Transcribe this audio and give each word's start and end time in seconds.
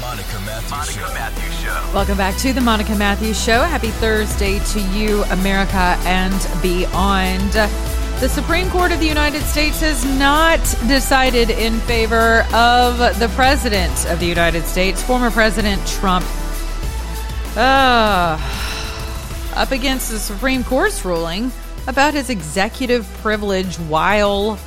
The 0.00 0.06
Monica 0.06 0.40
Matthews 0.46 1.60
Show. 1.60 1.90
Welcome 1.92 2.16
back 2.16 2.34
to 2.38 2.54
the 2.54 2.60
Monica 2.62 2.94
Matthews 2.94 3.38
Show. 3.38 3.60
Happy 3.60 3.90
Thursday 3.90 4.58
to 4.58 4.80
you, 4.80 5.24
America 5.24 5.98
and 6.06 6.62
beyond. 6.62 7.52
The 7.52 8.28
Supreme 8.28 8.70
Court 8.70 8.92
of 8.92 9.00
the 9.00 9.06
United 9.06 9.42
States 9.42 9.80
has 9.80 10.02
not 10.18 10.58
decided 10.88 11.50
in 11.50 11.78
favor 11.80 12.46
of 12.54 12.96
the 13.18 13.30
President 13.34 14.06
of 14.06 14.18
the 14.20 14.26
United 14.26 14.64
States, 14.64 15.02
former 15.02 15.30
President 15.30 15.86
Trump. 15.86 16.24
Uh, 17.54 18.38
up 19.54 19.70
against 19.70 20.10
the 20.10 20.18
Supreme 20.18 20.64
Court's 20.64 21.04
ruling 21.04 21.52
about 21.86 22.14
his 22.14 22.30
executive 22.30 23.06
privilege 23.20 23.76
while 23.80 24.58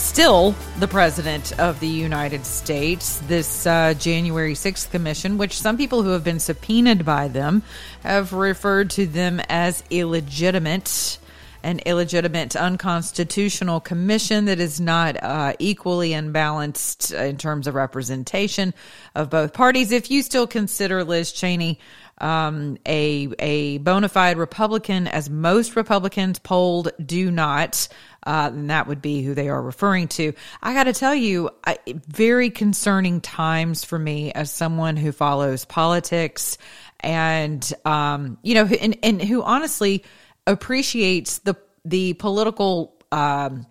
still 0.00 0.54
the 0.78 0.88
president 0.88 1.58
of 1.60 1.78
the 1.78 1.86
United 1.86 2.46
States. 2.46 3.18
This 3.20 3.66
uh, 3.66 3.94
January 3.94 4.54
6th 4.54 4.90
commission, 4.90 5.36
which 5.36 5.60
some 5.60 5.76
people 5.76 6.02
who 6.02 6.10
have 6.10 6.24
been 6.24 6.40
subpoenaed 6.40 7.04
by 7.04 7.28
them 7.28 7.62
have 8.02 8.32
referred 8.32 8.90
to 8.90 9.06
them 9.06 9.40
as 9.48 9.84
illegitimate. 9.90 11.18
An 11.62 11.80
illegitimate, 11.80 12.56
unconstitutional 12.56 13.80
commission 13.80 14.46
that 14.46 14.60
is 14.60 14.80
not 14.80 15.22
uh, 15.22 15.52
equally 15.58 16.14
unbalanced 16.14 17.12
in 17.12 17.36
terms 17.36 17.66
of 17.66 17.74
representation 17.74 18.72
of 19.14 19.28
both 19.28 19.52
parties. 19.52 19.92
If 19.92 20.10
you 20.10 20.22
still 20.22 20.46
consider 20.46 21.04
Liz 21.04 21.30
Cheney 21.32 21.78
um, 22.20 22.76
a 22.86 23.28
a 23.38 23.78
bona 23.78 24.08
fide 24.08 24.36
Republican, 24.36 25.06
as 25.06 25.30
most 25.30 25.76
Republicans 25.76 26.38
polled 26.38 26.90
do 27.04 27.30
not. 27.30 27.88
Uh, 28.26 28.50
and 28.52 28.68
that 28.68 28.86
would 28.86 29.00
be 29.00 29.22
who 29.22 29.34
they 29.34 29.48
are 29.48 29.62
referring 29.62 30.06
to. 30.06 30.34
I 30.62 30.74
got 30.74 30.84
to 30.84 30.92
tell 30.92 31.14
you, 31.14 31.48
I, 31.66 31.78
very 32.06 32.50
concerning 32.50 33.22
times 33.22 33.82
for 33.82 33.98
me 33.98 34.30
as 34.32 34.52
someone 34.52 34.98
who 34.98 35.10
follows 35.10 35.64
politics 35.64 36.58
and, 37.00 37.72
um, 37.86 38.36
you 38.42 38.54
know, 38.54 38.66
and, 38.66 38.98
and 39.02 39.22
who 39.22 39.42
honestly 39.42 40.04
appreciates 40.46 41.38
the 41.38 41.56
the 41.84 42.12
political 42.14 42.94
um, 43.10 43.66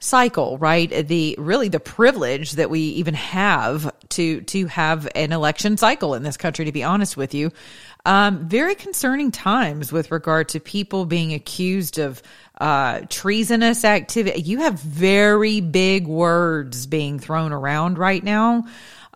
cycle, 0.00 0.56
right? 0.58 1.06
The 1.06 1.36
really 1.38 1.68
the 1.68 1.78
privilege 1.78 2.52
that 2.52 2.70
we 2.70 2.80
even 2.80 3.14
have 3.14 3.94
to 4.10 4.40
to 4.40 4.66
have 4.66 5.06
an 5.14 5.32
election 5.32 5.76
cycle 5.76 6.14
in 6.14 6.22
this 6.22 6.36
country. 6.36 6.64
To 6.64 6.72
be 6.72 6.82
honest 6.82 7.16
with 7.16 7.34
you, 7.34 7.52
um, 8.06 8.48
very 8.48 8.74
concerning 8.74 9.30
times 9.30 9.92
with 9.92 10.10
regard 10.10 10.48
to 10.50 10.60
people 10.60 11.04
being 11.04 11.34
accused 11.34 11.98
of 11.98 12.22
uh, 12.60 13.00
treasonous 13.08 13.84
activity. 13.84 14.42
You 14.42 14.60
have 14.60 14.78
very 14.78 15.60
big 15.60 16.06
words 16.06 16.86
being 16.86 17.18
thrown 17.18 17.52
around 17.52 17.98
right 17.98 18.22
now. 18.22 18.66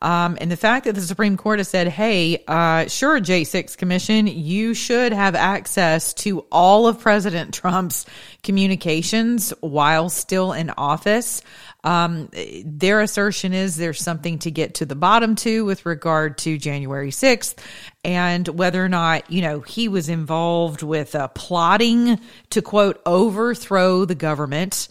Um, 0.03 0.37
and 0.39 0.51
the 0.51 0.57
fact 0.57 0.85
that 0.85 0.95
the 0.95 1.01
Supreme 1.01 1.39
Court 1.39 1.61
has 1.61 1.69
said, 1.69 1.89
hey, 1.89 2.45
uh, 2.47 2.89
sure, 2.89 3.21
J6 3.21 3.77
Commission, 3.79 4.27
you 4.27 4.75
should 4.75 5.13
have 5.13 5.35
access 5.35 6.13
to 6.15 6.41
all 6.53 6.87
of 6.87 7.01
President 7.01 7.55
Trump's 7.63 8.05
communications 8.43 9.55
while 9.61 10.11
still 10.11 10.53
in 10.53 10.71
office. 10.77 11.43
Um, 11.85 12.31
their 12.65 13.01
assertion 13.01 13.53
is 13.53 13.77
there's 13.77 14.01
something 14.01 14.39
to 14.41 14.51
get 14.51 14.75
to 14.77 14.87
the 14.87 14.95
bottom 14.95 15.37
to 15.37 15.65
with 15.65 15.87
regard 15.87 16.39
to 16.39 16.59
January 16.59 17.11
6th 17.11 17.57
and 18.05 18.47
whether 18.49 18.85
or 18.85 18.89
not, 18.89 19.31
you 19.31 19.43
know, 19.43 19.61
he 19.61 19.89
was 19.89 20.09
involved 20.09 20.83
with 20.83 21.15
uh, 21.15 21.29
plotting 21.29 22.21
to 22.51 22.63
quote, 22.63 23.01
overthrow 23.07 24.05
the 24.05 24.15
government. 24.15 24.89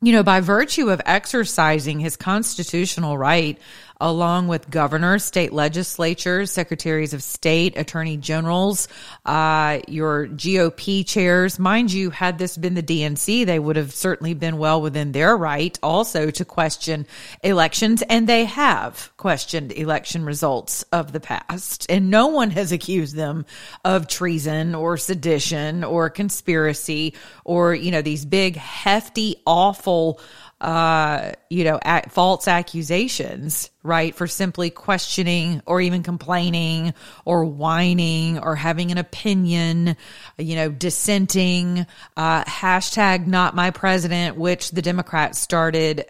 You 0.00 0.12
know, 0.12 0.22
by 0.22 0.40
virtue 0.40 0.90
of 0.90 1.00
exercising 1.06 2.00
his 2.00 2.16
constitutional 2.16 3.16
right 3.16 3.58
along 4.02 4.48
with 4.48 4.68
governors, 4.68 5.24
state 5.24 5.52
legislatures, 5.52 6.50
secretaries 6.50 7.14
of 7.14 7.22
state, 7.22 7.78
attorney 7.78 8.16
generals, 8.16 8.88
uh, 9.24 9.78
your 9.86 10.26
GOP 10.26 11.06
chairs. 11.06 11.58
Mind 11.58 11.92
you, 11.92 12.10
had 12.10 12.36
this 12.36 12.56
been 12.56 12.74
the 12.74 12.82
DNC, 12.82 13.46
they 13.46 13.60
would 13.60 13.76
have 13.76 13.94
certainly 13.94 14.34
been 14.34 14.58
well 14.58 14.82
within 14.82 15.12
their 15.12 15.36
right 15.36 15.78
also 15.84 16.30
to 16.32 16.44
question 16.44 17.06
elections, 17.44 18.02
and 18.02 18.28
they 18.28 18.44
have 18.44 19.12
questioned 19.16 19.70
election 19.70 20.24
results 20.24 20.82
of 20.90 21.12
the 21.12 21.20
past. 21.20 21.86
And 21.88 22.10
no 22.10 22.26
one 22.26 22.50
has 22.50 22.72
accused 22.72 23.14
them 23.14 23.46
of 23.84 24.08
treason 24.08 24.74
or 24.74 24.96
sedition 24.96 25.84
or 25.84 26.10
conspiracy 26.10 27.14
or, 27.44 27.72
you 27.72 27.92
know, 27.92 28.02
these 28.02 28.24
big, 28.24 28.56
hefty, 28.56 29.36
awful 29.46 30.20
uh, 30.62 31.32
you 31.50 31.64
know, 31.64 31.80
at 31.82 32.12
false 32.12 32.46
accusations, 32.46 33.68
right? 33.82 34.14
For 34.14 34.28
simply 34.28 34.70
questioning 34.70 35.60
or 35.66 35.80
even 35.80 36.04
complaining 36.04 36.94
or 37.24 37.44
whining 37.44 38.38
or 38.38 38.54
having 38.54 38.92
an 38.92 38.98
opinion, 38.98 39.96
you 40.38 40.54
know, 40.54 40.70
dissenting, 40.70 41.84
uh, 42.16 42.44
hashtag 42.44 43.26
not 43.26 43.56
my 43.56 43.72
president, 43.72 44.36
which 44.36 44.70
the 44.70 44.82
Democrats 44.82 45.40
started 45.40 46.04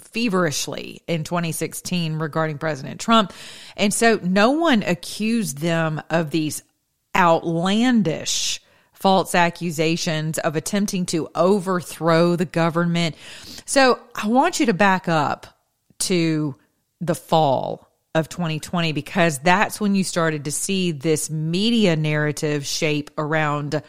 feverishly 0.00 1.02
in 1.06 1.22
2016 1.22 2.16
regarding 2.16 2.58
President 2.58 3.00
Trump. 3.00 3.32
And 3.76 3.94
so 3.94 4.18
no 4.20 4.50
one 4.50 4.82
accused 4.82 5.58
them 5.58 6.02
of 6.10 6.32
these 6.32 6.64
outlandish 7.14 8.60
false 9.02 9.34
accusations 9.34 10.38
of 10.38 10.54
attempting 10.54 11.04
to 11.04 11.28
overthrow 11.34 12.36
the 12.36 12.44
government. 12.44 13.16
So 13.64 13.98
I 14.14 14.28
want 14.28 14.60
you 14.60 14.66
to 14.66 14.74
back 14.74 15.08
up 15.08 15.58
to 15.98 16.54
the 17.00 17.16
fall 17.16 17.90
of 18.14 18.28
2020 18.28 18.92
because 18.92 19.40
that's 19.40 19.80
when 19.80 19.96
you 19.96 20.04
started 20.04 20.44
to 20.44 20.52
see 20.52 20.92
this 20.92 21.30
media 21.30 21.96
narrative 21.96 22.64
shape 22.64 23.10
around, 23.18 23.82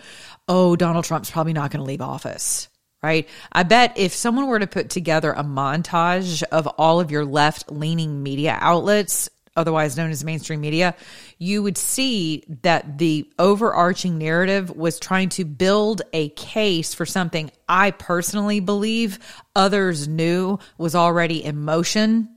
oh, 0.47 0.75
Donald 0.75 1.05
Trump's 1.05 1.29
probably 1.29 1.53
not 1.53 1.69
going 1.69 1.81
to 1.81 1.85
leave 1.85 2.01
office. 2.01 2.67
Right. 3.03 3.27
I 3.51 3.63
bet 3.63 3.97
if 3.97 4.13
someone 4.13 4.47
were 4.47 4.59
to 4.59 4.67
put 4.67 4.89
together 4.89 5.33
a 5.33 5.43
montage 5.43 6.41
of 6.43 6.65
all 6.67 7.01
of 7.01 7.11
your 7.11 7.25
left 7.25 7.69
leaning 7.69 8.23
media 8.23 8.57
outlets 8.59 9.29
otherwise 9.55 9.97
known 9.97 10.11
as 10.11 10.23
mainstream 10.23 10.61
media, 10.61 10.95
you 11.37 11.61
would 11.63 11.77
see 11.77 12.43
that 12.61 12.97
the 12.97 13.29
overarching 13.37 14.17
narrative 14.17 14.69
was 14.75 14.99
trying 14.99 15.29
to 15.29 15.45
build 15.45 16.01
a 16.11 16.29
case 16.29 16.93
for 16.93 17.05
something 17.05 17.51
I 17.67 17.91
personally 17.91 18.59
believe 18.59 19.19
others 19.55 20.07
knew 20.07 20.59
was 20.77 20.95
already 20.95 21.43
in 21.43 21.61
motion. 21.61 22.29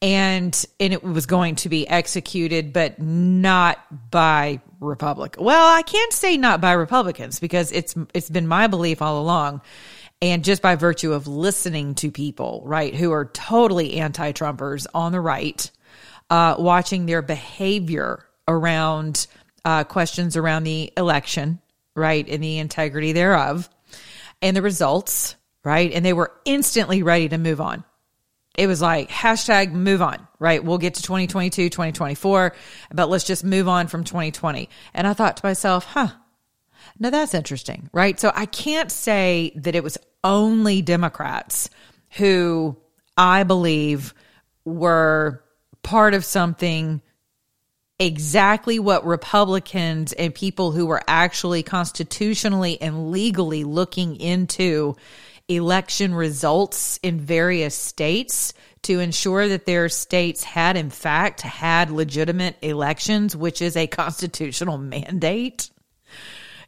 And 0.00 0.64
and 0.80 0.92
it 0.92 1.02
was 1.02 1.26
going 1.26 1.56
to 1.56 1.68
be 1.68 1.86
executed 1.86 2.72
but 2.72 3.00
not 3.00 4.10
by 4.10 4.60
republic. 4.80 5.36
Well 5.38 5.74
i 5.74 5.82
can't 5.82 6.12
say 6.12 6.36
not 6.36 6.60
by 6.60 6.72
republicans 6.72 7.40
because 7.40 7.72
it's 7.72 7.94
it's 8.14 8.30
been 8.30 8.46
my 8.46 8.66
belief 8.68 9.02
all 9.02 9.20
along. 9.20 9.60
And 10.20 10.44
just 10.44 10.62
by 10.62 10.74
virtue 10.74 11.12
of 11.12 11.26
listening 11.26 11.94
to 11.96 12.10
people 12.10 12.62
right 12.64 12.94
who 12.94 13.12
are 13.12 13.26
totally 13.26 13.98
anti-trumpers 13.98 14.86
on 14.94 15.12
the 15.12 15.20
right 15.20 15.70
uh, 16.30 16.56
watching 16.58 17.06
their 17.06 17.22
behavior 17.22 18.24
around 18.46 19.26
uh, 19.64 19.84
questions 19.84 20.36
around 20.36 20.64
the 20.64 20.92
election, 20.96 21.60
right, 21.94 22.28
and 22.28 22.42
the 22.42 22.58
integrity 22.58 23.12
thereof, 23.12 23.68
and 24.40 24.56
the 24.56 24.62
results, 24.62 25.36
right, 25.64 25.92
and 25.92 26.04
they 26.04 26.12
were 26.12 26.32
instantly 26.44 27.02
ready 27.02 27.28
to 27.28 27.38
move 27.38 27.60
on. 27.60 27.84
It 28.56 28.66
was 28.66 28.82
like 28.82 29.08
hashtag 29.08 29.72
move 29.72 30.02
on, 30.02 30.26
right? 30.38 30.62
We'll 30.62 30.78
get 30.78 30.94
to 30.94 31.02
2022, 31.02 31.68
2024, 31.68 32.54
but 32.92 33.08
let's 33.08 33.24
just 33.24 33.44
move 33.44 33.68
on 33.68 33.86
from 33.86 34.02
2020. 34.02 34.68
And 34.94 35.06
I 35.06 35.12
thought 35.12 35.36
to 35.36 35.46
myself, 35.46 35.84
huh, 35.84 36.08
now 36.98 37.10
that's 37.10 37.34
interesting, 37.34 37.88
right? 37.92 38.18
So 38.18 38.32
I 38.34 38.46
can't 38.46 38.90
say 38.90 39.52
that 39.56 39.76
it 39.76 39.84
was 39.84 39.98
only 40.24 40.82
Democrats 40.82 41.70
who 42.12 42.76
I 43.16 43.44
believe 43.44 44.12
were 44.64 45.44
part 45.88 46.12
of 46.12 46.22
something 46.22 47.00
exactly 47.98 48.78
what 48.78 49.06
Republicans 49.06 50.12
and 50.12 50.34
people 50.34 50.70
who 50.70 50.84
were 50.84 51.00
actually 51.08 51.62
constitutionally 51.62 52.78
and 52.82 53.10
legally 53.10 53.64
looking 53.64 54.16
into 54.16 54.94
election 55.48 56.14
results 56.14 57.00
in 57.02 57.18
various 57.18 57.74
states 57.74 58.52
to 58.82 59.00
ensure 59.00 59.48
that 59.48 59.64
their 59.64 59.88
states 59.88 60.44
had, 60.44 60.76
in 60.76 60.90
fact, 60.90 61.40
had 61.40 61.90
legitimate 61.90 62.58
elections, 62.60 63.34
which 63.34 63.62
is 63.62 63.74
a 63.74 63.86
constitutional 63.86 64.76
mandate. 64.94 65.70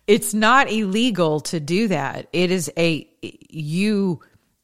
It's 0.06 0.32
not 0.32 0.72
illegal 0.72 1.40
to 1.40 1.60
do 1.60 1.88
that. 1.88 2.26
It 2.32 2.50
is 2.50 2.72
a, 2.74 3.06
you, 3.20 4.22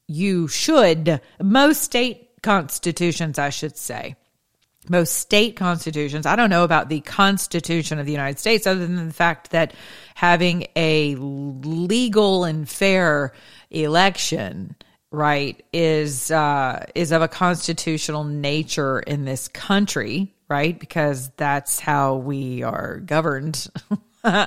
you 0.08 0.49
should, 0.49 1.20
most 1.43 1.82
state 1.82 2.43
constitutions, 2.43 3.38
I 3.38 3.50
should 3.50 3.76
say, 3.76 4.17
most 4.88 5.15
state 5.15 5.56
constitutions. 5.56 6.27
I 6.27 6.37
don't 6.37 6.50
know 6.50 6.65
about 6.65 6.88
the 6.88 7.00
Constitution 7.00 7.99
of 7.99 8.06
the 8.06 8.12
United 8.12 8.38
States, 8.38 8.67
other 8.67 8.87
than 8.87 9.06
the 9.06 9.12
fact 9.12 9.50
that 9.50 9.75
having 10.15 10.67
a 10.77 11.15
legal 11.17 12.44
and 12.44 12.69
fair 12.69 13.33
election, 13.71 14.77
right, 15.11 15.62
is 15.73 16.31
uh, 16.31 16.85
is 16.94 17.12
of 17.12 17.23
a 17.23 17.29
constitutional 17.29 18.25
nature 18.25 19.00
in 19.00 19.25
this 19.25 19.49
country, 19.49 20.35
right? 20.49 20.79
Because 20.79 21.31
that's 21.37 21.81
how 21.81 22.17
we 22.17 22.62
are 22.62 22.99
governed. 22.99 23.67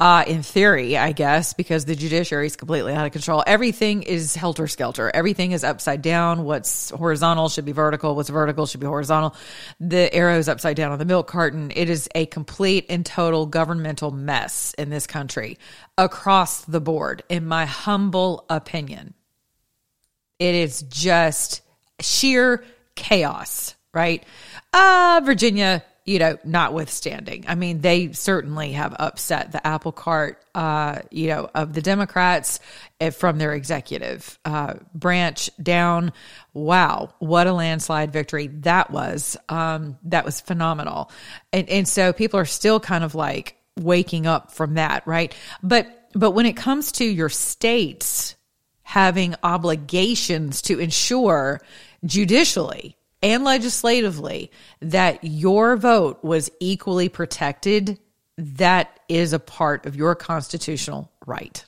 uh, 0.00 0.24
in 0.26 0.42
theory, 0.42 0.96
I 0.96 1.12
guess, 1.12 1.52
because 1.52 1.84
the 1.84 1.94
judiciary 1.94 2.46
is 2.46 2.56
completely 2.56 2.94
out 2.94 3.04
of 3.04 3.12
control. 3.12 3.44
Everything 3.46 4.02
is 4.02 4.34
helter 4.34 4.66
skelter. 4.66 5.10
Everything 5.12 5.52
is 5.52 5.62
upside 5.62 6.00
down. 6.00 6.44
What's 6.44 6.88
horizontal 6.88 7.50
should 7.50 7.66
be 7.66 7.72
vertical. 7.72 8.16
What's 8.16 8.30
vertical 8.30 8.64
should 8.64 8.80
be 8.80 8.86
horizontal. 8.86 9.36
The 9.78 10.12
arrow 10.14 10.38
is 10.38 10.48
upside 10.48 10.76
down 10.76 10.90
on 10.90 10.98
the 10.98 11.04
milk 11.04 11.26
carton. 11.26 11.70
It 11.76 11.90
is 11.90 12.08
a 12.14 12.24
complete 12.24 12.86
and 12.88 13.04
total 13.04 13.44
governmental 13.44 14.10
mess 14.10 14.74
in 14.78 14.88
this 14.88 15.06
country 15.06 15.58
across 15.98 16.62
the 16.62 16.80
board, 16.80 17.22
in 17.28 17.44
my 17.44 17.66
humble 17.66 18.46
opinion. 18.48 19.12
It 20.38 20.54
is 20.54 20.80
just 20.80 21.60
sheer 22.00 22.64
chaos, 22.94 23.74
right? 23.92 24.24
Uh, 24.72 25.20
Virginia 25.22 25.84
you 26.04 26.18
know, 26.18 26.38
notwithstanding. 26.44 27.44
I 27.46 27.54
mean, 27.54 27.80
they 27.80 28.12
certainly 28.12 28.72
have 28.72 28.94
upset 28.98 29.52
the 29.52 29.64
apple 29.66 29.92
cart, 29.92 30.42
uh, 30.54 31.00
you 31.10 31.28
know, 31.28 31.50
of 31.54 31.72
the 31.72 31.82
Democrats 31.82 32.60
eh, 33.00 33.10
from 33.10 33.38
their 33.38 33.52
executive 33.52 34.38
uh, 34.44 34.74
branch 34.94 35.50
down. 35.62 36.12
Wow, 36.52 37.14
what 37.18 37.46
a 37.46 37.52
landslide 37.52 38.12
victory 38.12 38.48
that 38.48 38.90
was! 38.90 39.36
Um, 39.48 39.98
that 40.04 40.24
was 40.24 40.40
phenomenal, 40.40 41.10
and 41.52 41.68
and 41.68 41.86
so 41.86 42.12
people 42.12 42.40
are 42.40 42.44
still 42.44 42.80
kind 42.80 43.04
of 43.04 43.14
like 43.14 43.56
waking 43.78 44.26
up 44.26 44.52
from 44.52 44.74
that, 44.74 45.06
right? 45.06 45.34
But 45.62 46.08
but 46.14 46.32
when 46.32 46.46
it 46.46 46.56
comes 46.56 46.92
to 46.92 47.04
your 47.04 47.28
states 47.28 48.36
having 48.82 49.36
obligations 49.44 50.62
to 50.62 50.80
ensure 50.80 51.60
judicially 52.04 52.96
and 53.22 53.44
legislatively 53.44 54.50
that 54.80 55.22
your 55.22 55.76
vote 55.76 56.22
was 56.24 56.50
equally 56.60 57.08
protected, 57.08 57.98
that 58.36 59.00
is 59.08 59.32
a 59.32 59.38
part 59.38 59.86
of 59.86 59.96
your 59.96 60.14
constitutional 60.14 61.10
right. 61.26 61.64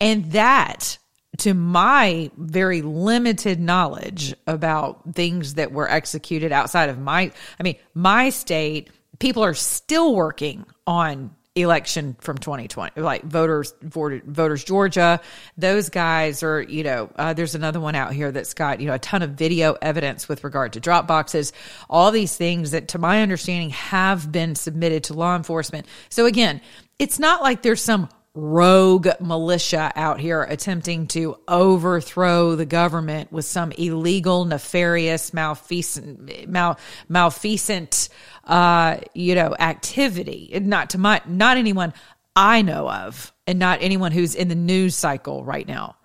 And 0.00 0.32
that, 0.32 0.98
to 1.38 1.54
my 1.54 2.30
very 2.36 2.82
limited 2.82 3.60
knowledge 3.60 4.34
about 4.46 5.14
things 5.14 5.54
that 5.54 5.72
were 5.72 5.90
executed 5.90 6.52
outside 6.52 6.88
of 6.88 6.98
my, 6.98 7.32
I 7.58 7.62
mean, 7.62 7.76
my 7.94 8.30
state, 8.30 8.90
people 9.18 9.44
are 9.44 9.54
still 9.54 10.14
working 10.14 10.66
on 10.86 11.34
election 11.62 12.16
from 12.20 12.38
2020 12.38 13.00
like 13.00 13.22
voters 13.22 13.74
voted, 13.82 14.22
voters 14.24 14.64
georgia 14.64 15.20
those 15.56 15.88
guys 15.88 16.42
are 16.42 16.62
you 16.62 16.84
know 16.84 17.10
uh, 17.16 17.32
there's 17.32 17.54
another 17.54 17.80
one 17.80 17.94
out 17.94 18.12
here 18.12 18.30
that's 18.32 18.54
got 18.54 18.80
you 18.80 18.86
know 18.86 18.94
a 18.94 18.98
ton 18.98 19.22
of 19.22 19.30
video 19.30 19.76
evidence 19.82 20.28
with 20.28 20.44
regard 20.44 20.72
to 20.74 20.80
drop 20.80 21.06
boxes. 21.06 21.52
All 21.88 22.10
these 22.10 22.36
things 22.36 22.70
that 22.72 22.88
to 22.88 22.98
my 22.98 23.22
understanding 23.22 23.70
have 23.70 24.30
been 24.30 24.54
submitted 24.54 25.04
to 25.04 25.14
law 25.14 25.36
enforcement. 25.36 25.86
So 26.08 26.26
again 26.26 26.60
it's 26.98 27.18
not 27.18 27.42
like 27.42 27.62
there's 27.62 27.80
some 27.80 28.08
rogue 28.38 29.08
militia 29.20 29.92
out 29.96 30.20
here 30.20 30.42
attempting 30.42 31.06
to 31.08 31.36
overthrow 31.48 32.54
the 32.54 32.66
government 32.66 33.32
with 33.32 33.44
some 33.44 33.72
illegal, 33.72 34.44
nefarious, 34.44 35.34
malfeasant, 35.34 36.48
mal, 36.48 36.78
malfeasant, 37.08 38.08
uh, 38.44 38.98
you 39.14 39.34
know, 39.34 39.54
activity. 39.58 40.58
Not 40.62 40.90
to 40.90 40.98
my, 40.98 41.20
not 41.26 41.56
anyone 41.56 41.92
I 42.36 42.62
know 42.62 42.88
of, 42.88 43.32
and 43.46 43.58
not 43.58 43.82
anyone 43.82 44.12
who's 44.12 44.34
in 44.34 44.48
the 44.48 44.54
news 44.54 44.94
cycle 44.94 45.44
right 45.44 45.66
now. 45.66 45.96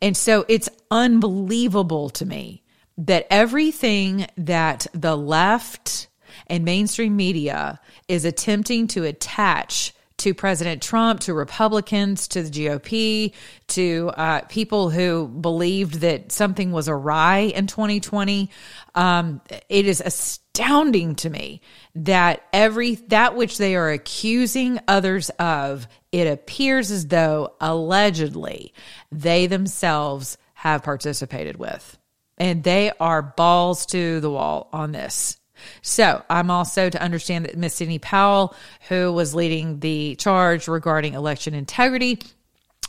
And 0.00 0.16
so 0.16 0.44
it's 0.48 0.68
unbelievable 0.90 2.10
to 2.10 2.24
me 2.24 2.62
that 2.98 3.26
everything 3.30 4.26
that 4.36 4.86
the 4.94 5.16
left 5.16 6.08
and 6.46 6.64
mainstream 6.64 7.16
media 7.16 7.80
is 8.08 8.24
attempting 8.24 8.86
to 8.88 9.04
attach 9.04 9.92
to 10.20 10.34
President 10.34 10.82
Trump, 10.82 11.20
to 11.20 11.32
Republicans, 11.32 12.28
to 12.28 12.42
the 12.42 12.50
GOP, 12.50 13.32
to 13.68 14.12
uh, 14.16 14.42
people 14.42 14.90
who 14.90 15.26
believed 15.26 16.00
that 16.00 16.30
something 16.30 16.72
was 16.72 16.88
awry 16.88 17.38
in 17.38 17.66
2020. 17.66 18.50
Um, 18.94 19.40
it 19.70 19.86
is 19.86 20.02
astounding 20.02 21.14
to 21.16 21.30
me 21.30 21.62
that 21.94 22.42
every 22.52 22.96
that 23.08 23.34
which 23.34 23.56
they 23.56 23.76
are 23.76 23.90
accusing 23.90 24.78
others 24.86 25.30
of, 25.38 25.88
it 26.12 26.26
appears 26.26 26.90
as 26.90 27.06
though 27.06 27.54
allegedly 27.58 28.74
they 29.10 29.46
themselves 29.46 30.36
have 30.52 30.82
participated 30.82 31.56
with. 31.56 31.96
And 32.36 32.62
they 32.62 32.92
are 33.00 33.22
balls 33.22 33.86
to 33.86 34.20
the 34.20 34.30
wall 34.30 34.68
on 34.72 34.92
this. 34.92 35.39
So 35.82 36.22
I'm 36.28 36.50
also 36.50 36.90
to 36.90 37.02
understand 37.02 37.46
that 37.46 37.56
Miss 37.56 37.74
Sidney 37.74 37.98
Powell, 37.98 38.54
who 38.88 39.12
was 39.12 39.34
leading 39.34 39.80
the 39.80 40.16
charge 40.16 40.68
regarding 40.68 41.14
election 41.14 41.54
integrity, 41.54 42.20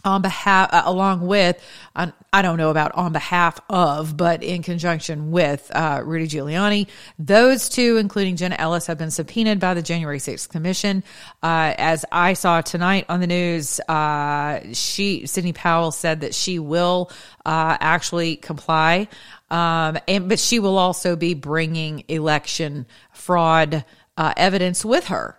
on 0.04 0.22
behalf, 0.22 0.70
uh, 0.72 0.84
along 0.86 1.26
with, 1.26 1.62
uh, 1.96 2.12
I 2.34 2.42
don't 2.42 2.58
know 2.58 2.70
about 2.70 2.94
on 2.94 3.14
behalf 3.14 3.60
of, 3.70 4.16
but 4.18 4.44
in 4.44 4.64
conjunction 4.64 5.32
with 5.32 5.70
uh, 5.74 6.02
Rudy 6.04 6.28
Giuliani, 6.28 6.88
those 7.20 7.70
two, 7.70 7.98
including 7.98 8.36
Jenna 8.36 8.56
Ellis, 8.58 8.88
have 8.88 8.98
been 8.98 9.12
subpoenaed 9.12 9.60
by 9.60 9.74
the 9.74 9.82
January 9.82 10.20
6th 10.20 10.50
Commission. 10.50 11.04
Uh, 11.44 11.74
as 11.78 12.06
I 12.12 12.34
saw 12.34 12.62
tonight 12.62 13.06
on 13.10 13.20
the 13.20 13.28
news, 13.28 13.80
uh, 13.82 14.62
she, 14.74 15.26
Sidney 15.28 15.54
Powell, 15.54 15.92
said 15.92 16.22
that 16.22 16.34
she 16.34 16.60
will 16.60 17.12
uh, 17.46 17.78
actually 17.80 18.38
comply. 18.38 19.08
Um, 19.52 19.98
and 20.08 20.30
but 20.30 20.40
she 20.40 20.60
will 20.60 20.78
also 20.78 21.18
be 21.18 21.34
bringing 21.34 22.06
election 22.08 22.88
fraud 23.12 23.84
uh, 24.16 24.34
evidence 24.38 24.86
with 24.86 25.08
her. 25.08 25.38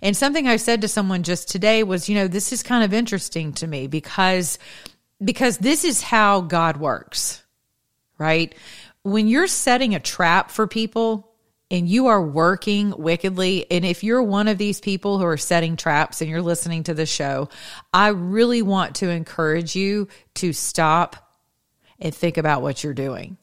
And 0.00 0.16
something 0.16 0.46
I 0.46 0.56
said 0.56 0.82
to 0.82 0.88
someone 0.88 1.24
just 1.24 1.48
today 1.48 1.82
was, 1.82 2.08
you 2.08 2.14
know, 2.14 2.28
this 2.28 2.52
is 2.52 2.62
kind 2.62 2.84
of 2.84 2.94
interesting 2.94 3.52
to 3.54 3.66
me 3.66 3.88
because 3.88 4.58
because 5.22 5.58
this 5.58 5.84
is 5.84 6.00
how 6.00 6.40
God 6.40 6.76
works. 6.76 7.42
Right? 8.16 8.54
When 9.02 9.26
you're 9.26 9.48
setting 9.48 9.94
a 9.96 10.00
trap 10.00 10.50
for 10.50 10.68
people 10.68 11.32
and 11.70 11.88
you 11.88 12.06
are 12.06 12.22
working 12.22 12.94
wickedly 12.96 13.68
and 13.70 13.84
if 13.84 14.04
you're 14.04 14.22
one 14.22 14.46
of 14.46 14.58
these 14.58 14.80
people 14.80 15.18
who 15.18 15.24
are 15.24 15.36
setting 15.36 15.76
traps 15.76 16.20
and 16.20 16.30
you're 16.30 16.42
listening 16.42 16.84
to 16.84 16.94
the 16.94 17.06
show, 17.06 17.48
I 17.92 18.08
really 18.08 18.62
want 18.62 18.96
to 18.96 19.08
encourage 19.08 19.74
you 19.74 20.06
to 20.34 20.52
stop 20.52 21.27
and 21.98 22.14
think 22.14 22.36
about 22.36 22.62
what 22.62 22.82
you're 22.82 22.94
doing. 22.94 23.36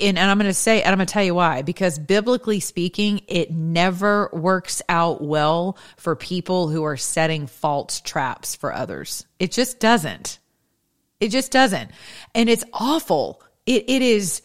And, 0.00 0.18
I'm 0.18 0.38
going 0.38 0.48
to 0.48 0.54
say, 0.54 0.82
and 0.82 0.92
I'm 0.92 0.98
going 0.98 1.06
to 1.06 1.12
tell 1.12 1.24
you 1.24 1.34
why, 1.34 1.62
because 1.62 1.98
biblically 1.98 2.60
speaking, 2.60 3.22
it 3.26 3.50
never 3.50 4.30
works 4.32 4.80
out 4.88 5.22
well 5.22 5.76
for 5.96 6.14
people 6.14 6.68
who 6.68 6.84
are 6.84 6.96
setting 6.96 7.48
false 7.48 8.00
traps 8.00 8.54
for 8.54 8.72
others. 8.72 9.26
It 9.40 9.50
just 9.50 9.80
doesn't. 9.80 10.38
It 11.18 11.28
just 11.28 11.50
doesn't. 11.50 11.90
And 12.34 12.48
it's 12.48 12.64
awful. 12.72 13.42
It, 13.66 13.84
it 13.88 14.02
is, 14.02 14.42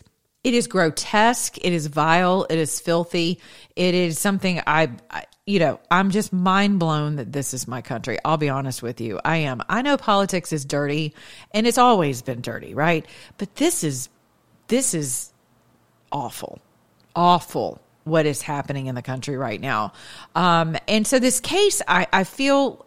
it 0.47 0.53
is 0.53 0.67
grotesque. 0.67 1.57
It 1.57 1.73
is 1.73 1.87
vile. 1.87 2.47
It 2.49 2.57
is 2.57 2.79
filthy. 2.79 3.37
It 3.75 3.93
is 3.93 4.17
something 4.17 4.61
I, 4.65 4.91
I 5.11 5.25
you 5.45 5.59
know, 5.59 5.81
I'm 5.91 6.09
just 6.09 6.31
mind 6.31 6.79
blown 6.79 7.17
that 7.17 7.33
this 7.33 7.53
is 7.53 7.67
my 7.67 7.81
country. 7.81 8.17
I'll 8.23 8.37
be 8.37 8.47
honest 8.47 8.81
with 8.81 9.01
you. 9.01 9.19
I 9.25 9.37
am. 9.37 9.61
I 9.67 9.81
know 9.81 9.97
politics 9.97 10.53
is 10.53 10.63
dirty 10.63 11.13
and 11.51 11.67
it's 11.67 11.77
always 11.77 12.21
been 12.21 12.39
dirty, 12.39 12.73
right? 12.73 13.05
But 13.37 13.57
this 13.57 13.83
is, 13.83 14.07
this 14.69 14.93
is 14.93 15.33
awful, 16.13 16.61
awful 17.13 17.81
what 18.05 18.25
is 18.25 18.41
happening 18.41 18.87
in 18.87 18.95
the 18.95 19.01
country 19.01 19.35
right 19.35 19.59
now. 19.59 19.91
Um, 20.33 20.77
and 20.87 21.05
so 21.05 21.19
this 21.19 21.41
case, 21.41 21.81
I, 21.89 22.07
I 22.13 22.23
feel 22.23 22.85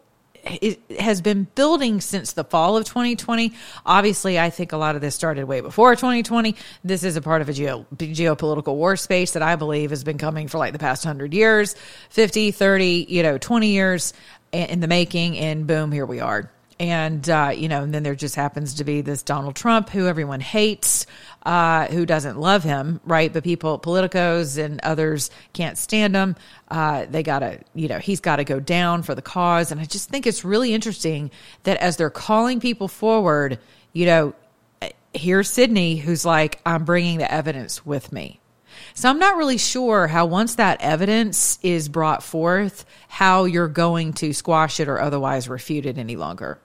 has 0.98 1.20
been 1.20 1.46
building 1.54 2.00
since 2.00 2.32
the 2.32 2.44
fall 2.44 2.76
of 2.76 2.84
2020. 2.84 3.52
Obviously, 3.84 4.38
I 4.38 4.50
think 4.50 4.72
a 4.72 4.76
lot 4.76 4.94
of 4.94 5.00
this 5.00 5.14
started 5.14 5.44
way 5.44 5.60
before 5.60 5.94
2020. 5.96 6.54
This 6.84 7.04
is 7.04 7.16
a 7.16 7.22
part 7.22 7.42
of 7.42 7.48
a 7.48 7.52
geo, 7.52 7.86
geopolitical 7.96 8.74
war 8.74 8.96
space 8.96 9.32
that 9.32 9.42
I 9.42 9.56
believe 9.56 9.90
has 9.90 10.04
been 10.04 10.18
coming 10.18 10.48
for 10.48 10.58
like 10.58 10.72
the 10.72 10.78
past 10.78 11.04
100 11.04 11.34
years, 11.34 11.74
50, 12.10 12.50
30, 12.50 13.06
you 13.08 13.22
know, 13.22 13.38
20 13.38 13.68
years 13.68 14.12
eh, 14.52 14.66
in 14.66 14.80
the 14.80 14.88
making, 14.88 15.38
and 15.38 15.66
boom, 15.66 15.92
here 15.92 16.06
we 16.06 16.20
are. 16.20 16.50
And 16.80 17.28
uh, 17.28 17.52
you 17.54 17.68
know, 17.68 17.82
and 17.82 17.92
then 17.92 18.02
there 18.02 18.14
just 18.14 18.34
happens 18.34 18.74
to 18.74 18.84
be 18.84 19.02
this 19.02 19.22
Donald 19.22 19.54
Trump 19.54 19.90
who 19.90 20.06
everyone 20.06 20.40
hates, 20.40 21.04
uh, 21.44 21.86
who 21.88 22.06
doesn't 22.06 22.40
love 22.40 22.64
him, 22.64 23.00
right? 23.04 23.30
But 23.30 23.44
people, 23.44 23.78
politicos 23.78 24.56
and 24.56 24.80
others 24.82 25.30
can't 25.52 25.76
stand 25.76 26.16
him. 26.16 26.36
Uh, 26.68 27.04
they 27.04 27.22
gotta, 27.22 27.60
you 27.74 27.86
know, 27.86 27.98
he's 27.98 28.20
got 28.20 28.36
to 28.36 28.44
go 28.44 28.60
down 28.60 29.02
for 29.02 29.14
the 29.14 29.20
cause. 29.20 29.70
And 29.70 29.78
I 29.78 29.84
just 29.84 30.08
think 30.08 30.26
it's 30.26 30.42
really 30.42 30.72
interesting 30.72 31.30
that 31.64 31.76
as 31.76 31.98
they're 31.98 32.08
calling 32.08 32.60
people 32.60 32.88
forward, 32.88 33.58
you 33.92 34.06
know, 34.06 34.34
here's 35.12 35.50
Sidney 35.50 35.96
who's 35.96 36.24
like, 36.24 36.62
I'm 36.64 36.86
bringing 36.86 37.18
the 37.18 37.30
evidence 37.30 37.84
with 37.84 38.10
me. 38.10 38.40
So 38.94 39.10
I'm 39.10 39.18
not 39.18 39.36
really 39.36 39.58
sure 39.58 40.06
how 40.06 40.24
once 40.24 40.54
that 40.54 40.80
evidence 40.80 41.58
is 41.62 41.90
brought 41.90 42.22
forth, 42.22 42.86
how 43.08 43.44
you're 43.44 43.68
going 43.68 44.14
to 44.14 44.32
squash 44.32 44.80
it 44.80 44.88
or 44.88 44.98
otherwise 44.98 45.46
refute 45.46 45.84
it 45.84 45.98
any 45.98 46.16
longer 46.16 46.58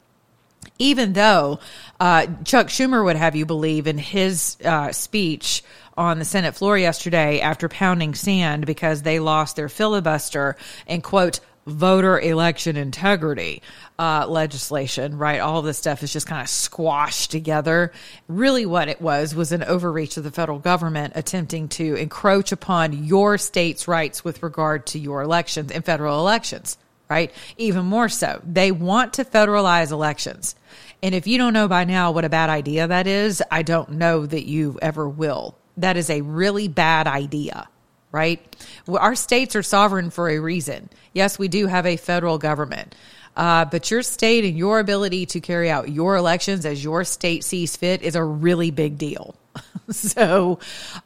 even 0.80 1.14
though 1.14 1.60
uh, 2.00 2.28
Chuck 2.44 2.68
Schumer 2.68 3.04
would 3.04 3.16
have 3.16 3.36
you 3.36 3.46
believe 3.46 3.88
in 3.88 3.98
his 3.98 4.58
uh, 4.64 4.92
speech 4.92 5.64
on 5.98 6.20
the 6.20 6.26
Senate 6.26 6.56
floor 6.56 6.78
yesterday 6.78 7.40
after 7.40 7.70
pounding 7.70 8.16
sand 8.16 8.66
because 8.66 9.02
they 9.02 9.20
lost 9.20 9.56
their 9.56 9.70
filibuster 9.70 10.58
and 10.88 11.04
quote 11.04 11.40
voter 11.66 12.20
election 12.20 12.78
integrity 12.78 13.62
uh, 13.98 14.26
legislation, 14.28 15.18
right? 15.18 15.40
All 15.40 15.62
this 15.62 15.78
stuff 15.78 16.04
is 16.04 16.14
just 16.14 16.28
kind 16.28 16.42
of 16.42 16.50
squashed 16.50 17.32
together. 17.32 17.92
Really, 18.28 18.66
what 18.66 18.88
it 18.88 19.02
was 19.02 19.34
was 19.34 19.52
an 19.52 19.64
overreach 19.64 20.18
of 20.18 20.24
the 20.24 20.32
federal 20.32 20.60
government 20.60 21.14
attempting 21.16 21.70
to 21.70 21.96
encroach 21.96 22.52
upon 22.52 23.06
your 23.06 23.38
state's 23.38 23.88
rights 23.88 24.24
with 24.24 24.44
regard 24.44 24.86
to 24.88 25.00
your 25.00 25.22
elections 25.22 25.72
and 25.72 25.84
federal 25.84 26.20
elections 26.20 26.78
right? 27.10 27.32
Even 27.58 27.86
more 27.86 28.10
so. 28.10 28.42
They 28.46 28.72
want 28.72 29.14
to 29.14 29.26
federalize 29.26 29.92
elections. 29.92 30.56
And 31.04 31.14
if 31.14 31.28
you 31.28 31.38
don't 31.38 31.54
know 31.54 31.68
by 31.68 31.84
now 31.84 32.12
what 32.12 32.26
a 32.26 32.30
bad 32.30 32.50
idea 32.50 32.88
that 32.88 33.08
is, 33.08 33.44
I 33.52 33.62
don't 33.62 33.92
know 33.92 34.26
that 34.26 34.46
you 34.46 34.80
ever 34.82 35.08
will. 35.08 35.58
That 35.78 35.98
is 35.98 36.10
a 36.10 36.22
really 36.22 36.68
bad 36.68 37.08
idea, 37.08 37.68
right? 38.12 38.42
Our 38.88 39.16
states 39.16 39.56
are 39.56 39.64
sovereign 39.64 40.10
for 40.10 40.30
a 40.30 40.40
reason. 40.40 40.90
Yes, 41.14 41.38
we 41.38 41.48
do 41.48 41.68
have 41.68 41.86
a 41.86 41.98
federal 41.98 42.38
government. 42.38 42.96
Uh, 43.36 43.66
but 43.66 43.92
your 43.92 44.02
state 44.02 44.46
and 44.46 44.58
your 44.58 44.80
ability 44.80 45.26
to 45.26 45.42
carry 45.42 45.70
out 45.70 45.92
your 45.92 46.16
elections 46.16 46.66
as 46.66 46.84
your 46.84 47.04
state 47.04 47.44
sees 47.44 47.76
fit 47.76 48.02
is 48.02 48.16
a 48.16 48.24
really 48.24 48.72
big 48.72 48.98
deal. 48.98 49.36
so, 49.90 50.60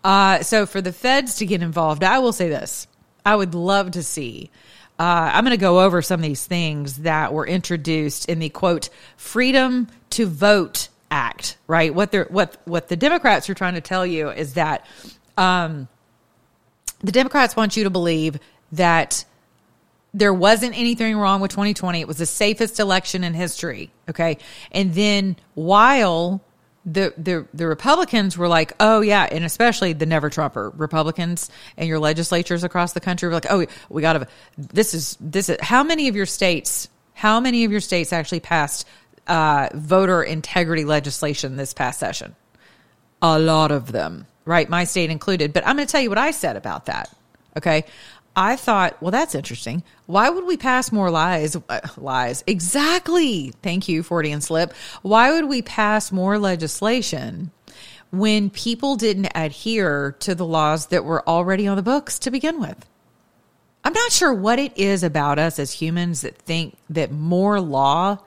uh, 0.03 0.43
so 0.43 0.67
for 0.67 0.79
the 0.79 0.93
feds 0.93 1.37
to 1.37 1.45
get 1.47 1.63
involved, 1.63 2.03
I 2.03 2.19
will 2.19 2.33
say 2.33 2.47
this: 2.47 2.87
I 3.25 3.35
would 3.35 3.55
love 3.55 3.91
to 3.91 4.03
see 4.03 4.51
uh, 4.99 5.31
I'm 5.33 5.45
going 5.45 5.57
to 5.57 5.61
go 5.61 5.79
over 5.79 6.01
some 6.01 6.19
of 6.19 6.25
these 6.25 6.45
things 6.45 6.97
that 6.97 7.33
were 7.33 7.47
introduced 7.47 8.27
in 8.27 8.39
the 8.39 8.49
quote 8.49 8.89
Freedom 9.15 9.87
to 10.11 10.25
Vote 10.25 10.89
Act. 11.09 11.57
Right? 11.67 11.95
What 11.95 12.11
they're 12.11 12.27
what 12.29 12.57
what 12.65 12.89
the 12.89 12.97
Democrats 12.97 13.49
are 13.49 13.53
trying 13.53 13.75
to 13.75 13.81
tell 13.81 14.05
you 14.05 14.29
is 14.29 14.55
that 14.55 14.85
um, 15.37 15.87
the 17.01 17.13
Democrats 17.13 17.55
want 17.55 17.77
you 17.77 17.85
to 17.85 17.89
believe 17.89 18.37
that 18.73 19.23
there 20.13 20.33
wasn't 20.33 20.77
anything 20.77 21.15
wrong 21.15 21.39
with 21.39 21.51
2020. 21.51 22.01
It 22.01 22.07
was 22.07 22.17
the 22.17 22.25
safest 22.25 22.79
election 22.79 23.23
in 23.23 23.33
history. 23.33 23.91
Okay, 24.09 24.37
and 24.71 24.93
then 24.93 25.37
while 25.53 26.41
the 26.93 27.13
the 27.17 27.45
the 27.53 27.67
Republicans 27.67 28.37
were 28.37 28.47
like, 28.47 28.73
oh 28.79 29.01
yeah, 29.01 29.27
and 29.31 29.43
especially 29.43 29.93
the 29.93 30.05
never 30.05 30.29
Trumper 30.29 30.71
Republicans 30.75 31.49
and 31.77 31.87
your 31.87 31.99
legislatures 31.99 32.63
across 32.63 32.93
the 32.93 32.99
country 32.99 33.27
were 33.27 33.33
like, 33.33 33.47
oh, 33.49 33.65
we 33.89 34.01
got 34.01 34.13
to. 34.13 34.27
This 34.57 34.93
is 34.93 35.17
this 35.19 35.49
is 35.49 35.57
how 35.61 35.83
many 35.83 36.07
of 36.07 36.15
your 36.15 36.25
states? 36.25 36.89
How 37.13 37.39
many 37.39 37.65
of 37.65 37.71
your 37.71 37.81
states 37.81 38.13
actually 38.13 38.39
passed 38.39 38.87
uh, 39.27 39.69
voter 39.73 40.23
integrity 40.23 40.85
legislation 40.85 41.57
this 41.57 41.73
past 41.73 41.99
session? 41.99 42.35
A 43.21 43.37
lot 43.37 43.71
of 43.71 43.91
them, 43.91 44.25
right? 44.45 44.69
My 44.69 44.85
state 44.85 45.09
included. 45.09 45.51
But 45.53 45.67
I'm 45.67 45.75
going 45.75 45.85
to 45.85 45.91
tell 45.91 46.01
you 46.01 46.09
what 46.09 46.17
I 46.17 46.31
said 46.31 46.55
about 46.55 46.85
that. 46.85 47.13
Okay, 47.57 47.85
I 48.39 48.55
thought, 48.55 48.95
well, 49.01 49.11
that's 49.11 49.35
interesting. 49.35 49.83
Why 50.05 50.29
would 50.29 50.45
we 50.45 50.55
pass 50.55 50.93
more 50.93 51.11
lies? 51.11 51.57
Uh, 51.67 51.81
lies. 51.97 52.41
Exactly. 52.47 53.51
Thank 53.61 53.89
you, 53.89 54.01
Freudian 54.01 54.39
slip. 54.39 54.71
Why 55.01 55.33
would 55.33 55.49
we 55.49 55.61
pass 55.61 56.09
more 56.09 56.39
legislation 56.39 57.51
when 58.11 58.49
people 58.49 58.95
didn't 58.95 59.27
adhere 59.35 60.15
to 60.21 60.35
the 60.35 60.45
laws 60.45 60.85
that 60.87 61.03
were 61.03 61.27
already 61.27 61.67
on 61.67 61.75
the 61.75 61.83
books 61.83 62.17
to 62.19 62.31
begin 62.31 62.61
with? 62.61 62.85
I'm 63.83 63.91
not 63.91 64.13
sure 64.13 64.33
what 64.33 64.57
it 64.57 64.77
is 64.77 65.03
about 65.03 65.37
us 65.37 65.59
as 65.59 65.73
humans 65.73 66.21
that 66.21 66.37
think 66.37 66.77
that 66.91 67.11
more 67.11 67.59
law 67.59 68.19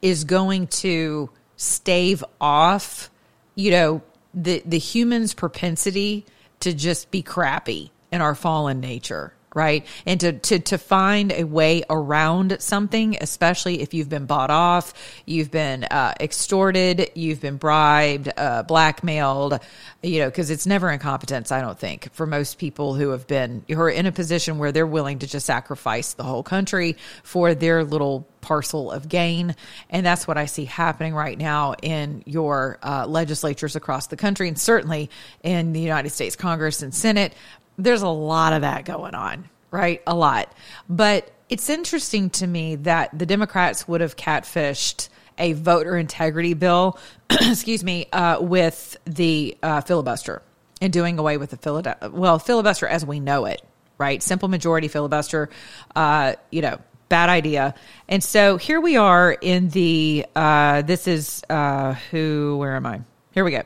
is 0.00 0.22
going 0.22 0.68
to 0.68 1.28
stave 1.56 2.22
off, 2.40 3.10
you 3.56 3.72
know, 3.72 4.02
the 4.32 4.62
the 4.64 4.78
human's 4.78 5.34
propensity 5.34 6.24
to 6.60 6.72
just 6.72 7.10
be 7.10 7.20
crappy 7.20 7.90
in 8.12 8.20
our 8.20 8.36
fallen 8.36 8.78
nature 8.78 9.32
right? 9.56 9.86
And 10.04 10.20
to, 10.20 10.32
to, 10.34 10.58
to 10.58 10.76
find 10.76 11.32
a 11.32 11.44
way 11.44 11.82
around 11.88 12.58
something, 12.60 13.16
especially 13.22 13.80
if 13.80 13.94
you've 13.94 14.10
been 14.10 14.26
bought 14.26 14.50
off, 14.50 14.92
you've 15.24 15.50
been 15.50 15.84
uh, 15.84 16.12
extorted, 16.20 17.10
you've 17.14 17.40
been 17.40 17.56
bribed, 17.56 18.28
uh, 18.36 18.64
blackmailed, 18.64 19.58
you 20.02 20.20
know, 20.20 20.26
because 20.26 20.50
it's 20.50 20.66
never 20.66 20.90
incompetence, 20.90 21.50
I 21.50 21.62
don't 21.62 21.78
think, 21.78 22.12
for 22.12 22.26
most 22.26 22.58
people 22.58 22.94
who 22.94 23.08
have 23.08 23.26
been, 23.26 23.64
who 23.66 23.80
are 23.80 23.88
in 23.88 24.04
a 24.04 24.12
position 24.12 24.58
where 24.58 24.72
they're 24.72 24.86
willing 24.86 25.20
to 25.20 25.26
just 25.26 25.46
sacrifice 25.46 26.12
the 26.12 26.22
whole 26.22 26.42
country 26.42 26.98
for 27.22 27.54
their 27.54 27.82
little 27.82 28.28
parcel 28.42 28.92
of 28.92 29.08
gain. 29.08 29.56
And 29.88 30.04
that's 30.04 30.28
what 30.28 30.36
I 30.36 30.44
see 30.44 30.66
happening 30.66 31.14
right 31.14 31.36
now 31.38 31.74
in 31.82 32.22
your 32.26 32.78
uh, 32.82 33.06
legislatures 33.06 33.74
across 33.74 34.08
the 34.08 34.16
country 34.16 34.48
and 34.48 34.58
certainly 34.58 35.08
in 35.42 35.72
the 35.72 35.80
United 35.80 36.10
States 36.10 36.36
Congress 36.36 36.82
and 36.82 36.94
Senate 36.94 37.34
there's 37.78 38.02
a 38.02 38.08
lot 38.08 38.52
of 38.52 38.62
that 38.62 38.84
going 38.84 39.14
on, 39.14 39.48
right? 39.70 40.02
A 40.06 40.14
lot. 40.14 40.52
But 40.88 41.30
it's 41.48 41.68
interesting 41.68 42.30
to 42.30 42.46
me 42.46 42.76
that 42.76 43.16
the 43.16 43.26
Democrats 43.26 43.86
would 43.86 44.00
have 44.00 44.16
catfished 44.16 45.08
a 45.38 45.52
voter 45.52 45.96
integrity 45.96 46.54
bill, 46.54 46.98
excuse 47.30 47.84
me, 47.84 48.06
uh, 48.12 48.40
with 48.40 48.96
the 49.04 49.56
uh, 49.62 49.80
filibuster 49.82 50.42
and 50.80 50.92
doing 50.92 51.18
away 51.18 51.36
with 51.36 51.50
the 51.50 51.56
filibuster. 51.56 52.10
Well, 52.10 52.38
filibuster 52.38 52.86
as 52.86 53.04
we 53.04 53.20
know 53.20 53.44
it, 53.44 53.62
right? 53.98 54.22
Simple 54.22 54.48
majority 54.48 54.88
filibuster, 54.88 55.48
uh, 55.94 56.34
you 56.50 56.62
know, 56.62 56.78
bad 57.08 57.28
idea. 57.28 57.74
And 58.08 58.22
so 58.22 58.56
here 58.56 58.80
we 58.80 58.96
are 58.96 59.32
in 59.32 59.68
the, 59.68 60.26
uh, 60.34 60.82
this 60.82 61.06
is 61.06 61.42
uh, 61.48 61.94
who, 62.10 62.56
where 62.58 62.74
am 62.76 62.86
I? 62.86 63.02
Here 63.32 63.44
we 63.44 63.52
go. 63.52 63.62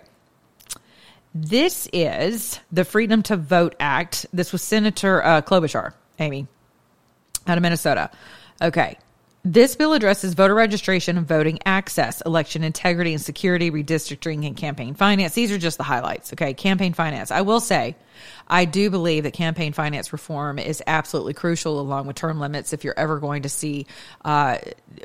This 1.32 1.88
is 1.92 2.58
the 2.72 2.84
Freedom 2.84 3.22
to 3.24 3.36
Vote 3.36 3.76
Act. 3.78 4.26
This 4.32 4.50
was 4.52 4.62
Senator 4.62 5.24
uh, 5.24 5.42
Klobuchar, 5.42 5.92
Amy, 6.18 6.48
out 7.46 7.56
of 7.56 7.62
Minnesota. 7.62 8.10
Okay. 8.60 8.98
This 9.42 9.74
bill 9.74 9.94
addresses 9.94 10.34
voter 10.34 10.54
registration 10.54 11.16
and 11.16 11.26
voting 11.26 11.60
access, 11.64 12.20
election 12.22 12.62
integrity 12.62 13.14
and 13.14 13.22
security, 13.22 13.70
redistricting, 13.70 14.46
and 14.46 14.54
campaign 14.54 14.94
finance. 14.94 15.32
These 15.32 15.50
are 15.50 15.56
just 15.56 15.78
the 15.78 15.84
highlights. 15.84 16.34
Okay. 16.34 16.52
Campaign 16.52 16.92
finance. 16.92 17.30
I 17.30 17.40
will 17.40 17.60
say, 17.60 17.96
I 18.48 18.66
do 18.66 18.90
believe 18.90 19.22
that 19.22 19.32
campaign 19.32 19.72
finance 19.72 20.12
reform 20.12 20.58
is 20.58 20.82
absolutely 20.86 21.32
crucial, 21.32 21.80
along 21.80 22.06
with 22.06 22.16
term 22.16 22.38
limits, 22.38 22.74
if 22.74 22.84
you're 22.84 22.98
ever 22.98 23.18
going 23.18 23.42
to 23.42 23.48
see 23.48 23.86
uh, 24.26 24.58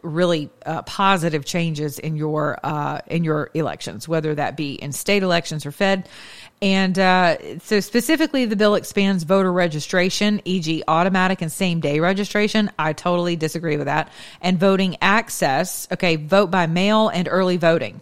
really 0.04 0.50
uh, 0.65 0.82
positive 0.82 1.46
changes 1.46 1.98
in 1.98 2.18
your 2.18 2.60
uh, 2.62 3.00
in 3.08 3.24
your 3.24 3.51
elections, 3.54 4.06
whether 4.06 4.36
that 4.36 4.58
be 4.58 4.74
in 4.74 4.92
state 4.92 5.24
elections 5.24 5.65
or 5.65 5.72
Fed. 5.72 6.10
And 6.62 6.98
uh, 6.98 7.60
so, 7.60 7.80
specifically, 7.80 8.46
the 8.46 8.56
bill 8.56 8.76
expands 8.76 9.24
voter 9.24 9.52
registration, 9.52 10.42
e.g., 10.46 10.84
automatic 10.88 11.42
and 11.42 11.52
same 11.52 11.80
day 11.82 12.00
registration. 12.00 12.72
I 12.80 12.94
totally 12.94 13.36
disagree 13.36 13.78
with 13.78 13.88
that. 13.88 14.10
And 14.42 14.60
voting 14.60 14.96
access, 15.02 15.88
okay, 15.92 16.16
vote 16.16 16.52
by 16.52 16.66
mail 16.68 17.10
and 17.10 17.28
early 17.30 17.58
voting. 17.58 18.02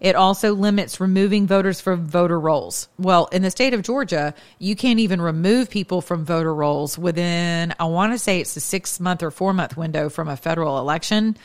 It 0.00 0.16
also 0.16 0.54
limits 0.54 1.00
removing 1.00 1.46
voters 1.46 1.80
from 1.80 2.06
voter 2.06 2.38
rolls. 2.38 2.88
Well, 2.98 3.26
in 3.32 3.42
the 3.42 3.50
state 3.50 3.74
of 3.74 3.82
Georgia, 3.82 4.34
you 4.58 4.76
can't 4.76 5.00
even 5.00 5.20
remove 5.20 5.70
people 5.70 6.00
from 6.00 6.24
voter 6.24 6.54
rolls 6.54 6.98
within, 6.98 7.74
I 7.78 7.84
want 7.84 8.12
to 8.12 8.18
say 8.18 8.40
it's 8.40 8.56
a 8.56 8.60
six 8.60 9.00
month 9.00 9.22
or 9.22 9.30
four 9.30 9.52
month 9.52 9.76
window 9.76 10.08
from 10.08 10.28
a 10.28 10.36
federal 10.36 10.78
election. 10.78 11.36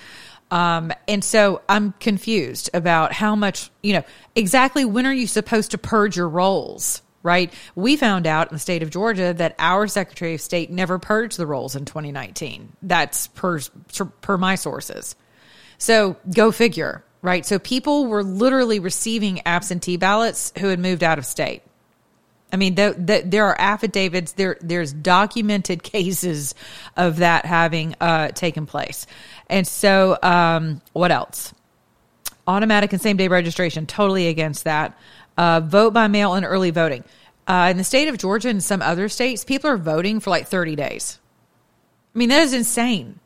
Um, 0.51 0.91
and 1.07 1.23
so 1.23 1.61
I'm 1.69 1.93
confused 1.99 2.69
about 2.73 3.13
how 3.13 3.35
much, 3.35 3.69
you 3.83 3.93
know, 3.93 4.03
exactly 4.35 4.85
when 4.85 5.05
are 5.05 5.13
you 5.13 5.27
supposed 5.27 5.71
to 5.71 5.77
purge 5.77 6.17
your 6.17 6.29
rolls? 6.29 7.01
Right. 7.21 7.53
We 7.75 7.97
found 7.97 8.25
out 8.25 8.49
in 8.49 8.55
the 8.55 8.59
state 8.59 8.81
of 8.81 8.91
Georgia 8.91 9.33
that 9.33 9.53
our 9.59 9.87
Secretary 9.87 10.35
of 10.35 10.41
State 10.41 10.71
never 10.71 10.99
purged 10.99 11.37
the 11.37 11.45
rolls 11.45 11.75
in 11.75 11.83
2019. 11.83 12.71
That's 12.81 13.27
per, 13.27 13.59
per 14.21 14.37
my 14.37 14.55
sources. 14.55 15.17
So 15.77 16.15
go 16.33 16.53
figure 16.53 17.03
right? 17.21 17.45
So 17.45 17.59
people 17.59 18.05
were 18.07 18.23
literally 18.23 18.79
receiving 18.79 19.41
absentee 19.45 19.97
ballots 19.97 20.53
who 20.57 20.67
had 20.67 20.79
moved 20.79 21.03
out 21.03 21.17
of 21.17 21.25
state. 21.25 21.61
I 22.51 22.57
mean, 22.57 22.75
the, 22.75 22.95
the, 22.97 23.21
there 23.23 23.45
are 23.45 23.59
affidavits. 23.59 24.31
There, 24.31 24.57
there's 24.61 24.91
documented 24.91 25.83
cases 25.83 26.55
of 26.97 27.17
that 27.17 27.45
having 27.45 27.95
uh, 28.01 28.29
taken 28.29 28.65
place. 28.65 29.05
And 29.49 29.67
so, 29.67 30.17
um, 30.21 30.81
what 30.93 31.11
else? 31.11 31.53
automatic 32.49 32.91
and 32.91 33.01
same 33.01 33.15
day 33.15 33.27
registration, 33.27 33.85
totally 33.85 34.27
against 34.27 34.63
that. 34.65 34.97
Uh, 35.37 35.61
vote 35.61 35.93
by 35.93 36.07
mail 36.07 36.33
and 36.33 36.45
early 36.45 36.71
voting. 36.71 37.03
Uh, 37.47 37.69
in 37.71 37.77
the 37.77 37.83
state 37.83 38.07
of 38.07 38.17
Georgia 38.17 38.49
and 38.49 38.63
some 38.63 38.81
other 38.81 39.07
states, 39.07 39.43
people 39.43 39.69
are 39.69 39.77
voting 39.77 40.19
for 40.19 40.29
like 40.31 40.47
30 40.47 40.75
days. 40.75 41.19
I 42.13 42.17
mean, 42.17 42.29
that 42.29 42.41
is 42.41 42.53
insane. 42.53 43.19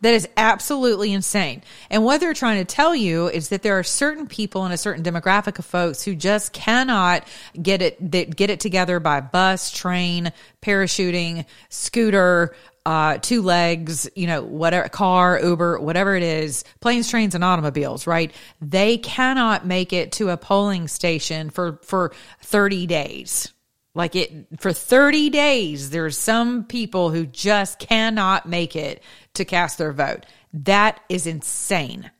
That 0.00 0.14
is 0.14 0.28
absolutely 0.36 1.12
insane. 1.12 1.62
And 1.90 2.04
what 2.04 2.20
they're 2.20 2.34
trying 2.34 2.64
to 2.64 2.64
tell 2.64 2.94
you 2.94 3.28
is 3.28 3.48
that 3.48 3.62
there 3.62 3.78
are 3.78 3.82
certain 3.82 4.26
people 4.28 4.64
in 4.64 4.70
a 4.70 4.76
certain 4.76 5.02
demographic 5.02 5.58
of 5.58 5.64
folks 5.64 6.04
who 6.04 6.14
just 6.14 6.52
cannot 6.52 7.26
get 7.60 7.82
it 7.82 8.36
get 8.36 8.50
it 8.50 8.60
together 8.60 9.00
by 9.00 9.20
bus, 9.20 9.72
train, 9.72 10.32
parachuting, 10.62 11.46
scooter, 11.68 12.54
uh, 12.88 13.18
two 13.18 13.42
legs, 13.42 14.08
you 14.16 14.26
know, 14.26 14.40
whatever, 14.40 14.88
car, 14.88 15.38
Uber, 15.42 15.78
whatever 15.78 16.16
it 16.16 16.22
is, 16.22 16.64
planes, 16.80 17.10
trains, 17.10 17.34
and 17.34 17.44
automobiles, 17.44 18.06
right? 18.06 18.32
They 18.62 18.96
cannot 18.96 19.66
make 19.66 19.92
it 19.92 20.12
to 20.12 20.30
a 20.30 20.38
polling 20.38 20.88
station 20.88 21.50
for, 21.50 21.80
for 21.82 22.14
30 22.40 22.86
days. 22.86 23.52
Like 23.94 24.16
it, 24.16 24.32
for 24.58 24.72
30 24.72 25.28
days, 25.28 25.90
there's 25.90 26.16
some 26.16 26.64
people 26.64 27.10
who 27.10 27.26
just 27.26 27.78
cannot 27.78 28.48
make 28.48 28.74
it 28.74 29.02
to 29.34 29.44
cast 29.44 29.76
their 29.76 29.92
vote. 29.92 30.24
That 30.54 30.98
is 31.10 31.26
insane. 31.26 32.10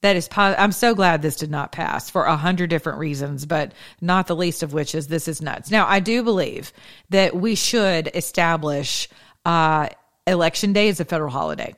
That 0.00 0.16
is, 0.16 0.28
I'm 0.34 0.72
so 0.72 0.96
glad 0.96 1.22
this 1.22 1.36
did 1.36 1.52
not 1.52 1.70
pass 1.70 2.10
for 2.10 2.24
a 2.24 2.36
hundred 2.36 2.70
different 2.70 2.98
reasons, 2.98 3.46
but 3.46 3.72
not 4.00 4.26
the 4.26 4.34
least 4.34 4.64
of 4.64 4.72
which 4.72 4.96
is 4.96 5.06
this 5.06 5.28
is 5.28 5.40
nuts. 5.40 5.70
Now, 5.70 5.86
I 5.86 6.00
do 6.00 6.24
believe 6.24 6.72
that 7.10 7.36
we 7.36 7.54
should 7.54 8.10
establish 8.16 9.08
uh, 9.44 9.88
election 10.26 10.72
day 10.72 10.88
is 10.88 11.00
a 11.00 11.04
federal 11.04 11.30
holiday. 11.30 11.74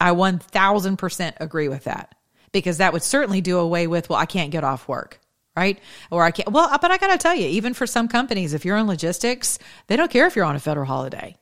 I 0.00 0.10
1000% 0.10 1.32
agree 1.40 1.68
with 1.68 1.84
that 1.84 2.14
because 2.52 2.78
that 2.78 2.92
would 2.92 3.02
certainly 3.02 3.40
do 3.40 3.58
away 3.58 3.86
with, 3.86 4.08
well, 4.08 4.18
I 4.18 4.26
can't 4.26 4.50
get 4.50 4.64
off 4.64 4.88
work 4.88 5.20
right? 5.56 5.78
Or 6.10 6.24
I 6.24 6.32
can't. 6.32 6.50
Well, 6.50 6.76
but 6.82 6.90
I 6.90 6.98
got 6.98 7.12
to 7.12 7.16
tell 7.16 7.36
you, 7.36 7.46
even 7.46 7.74
for 7.74 7.86
some 7.86 8.08
companies, 8.08 8.54
if 8.54 8.64
you're 8.64 8.76
in 8.76 8.88
logistics, 8.88 9.60
they 9.86 9.94
don't 9.94 10.10
care 10.10 10.26
if 10.26 10.34
you're 10.34 10.44
on 10.44 10.56
a 10.56 10.58
federal 10.58 10.84
holiday 10.84 11.36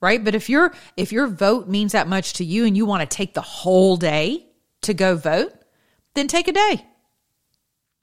right? 0.00 0.22
But 0.24 0.34
if 0.34 0.48
your 0.48 0.72
if 0.96 1.12
your 1.12 1.26
vote 1.26 1.68
means 1.68 1.92
that 1.92 2.08
much 2.08 2.34
to 2.34 2.44
you 2.44 2.64
and 2.64 2.76
you 2.76 2.86
want 2.86 3.08
to 3.08 3.16
take 3.16 3.34
the 3.34 3.40
whole 3.40 3.96
day 3.96 4.46
to 4.82 4.94
go 4.94 5.16
vote, 5.16 5.52
then 6.14 6.28
take 6.28 6.48
a 6.48 6.52
day. 6.52 6.84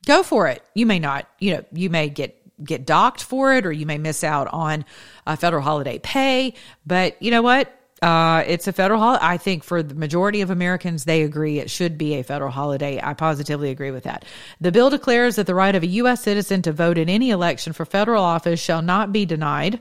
Go 0.06 0.24
for 0.24 0.48
it. 0.48 0.62
You 0.74 0.86
may 0.86 1.00
not, 1.00 1.28
you 1.40 1.56
know, 1.56 1.66
you 1.72 1.90
may 1.90 2.10
get 2.10 2.40
get 2.64 2.86
docked 2.86 3.24
for 3.24 3.54
it 3.54 3.66
or 3.66 3.72
you 3.72 3.86
may 3.86 3.98
miss 3.98 4.24
out 4.24 4.48
on 4.52 4.86
a 5.28 5.38
federal 5.38 5.62
holiday 5.62 6.00
pay, 6.00 6.54
but 6.86 7.22
you 7.22 7.32
know 7.32 7.42
what? 7.42 7.72
Uh, 8.02 8.44
it's 8.46 8.68
a 8.68 8.74
federal 8.74 9.00
holiday. 9.00 9.26
I 9.26 9.38
think 9.38 9.64
for 9.64 9.82
the 9.82 9.96
majority 9.96 10.42
of 10.42 10.50
Americans, 10.50 11.06
they 11.06 11.24
agree 11.24 11.60
it 11.60 11.70
should 11.70 11.98
be 11.98 12.16
a 12.16 12.24
federal 12.24 12.52
holiday. 12.52 13.00
I 13.02 13.14
positively 13.14 13.72
agree 13.72 13.92
with 13.92 14.04
that. 14.04 14.26
The 14.60 14.72
bill 14.72 14.90
declares 14.90 15.38
that 15.38 15.48
the 15.48 15.56
right 15.56 15.74
of 15.74 15.84
a 15.84 15.88
U.S. 15.88 16.22
citizen 16.22 16.62
to 16.64 16.72
vote 16.72 16.98
in 16.98 17.10
any 17.10 17.30
election 17.30 17.74
for 17.74 17.86
federal 17.86 18.24
office 18.24 18.60
shall 18.60 18.82
not 18.82 19.12
be 19.12 19.26
denied 19.26 19.80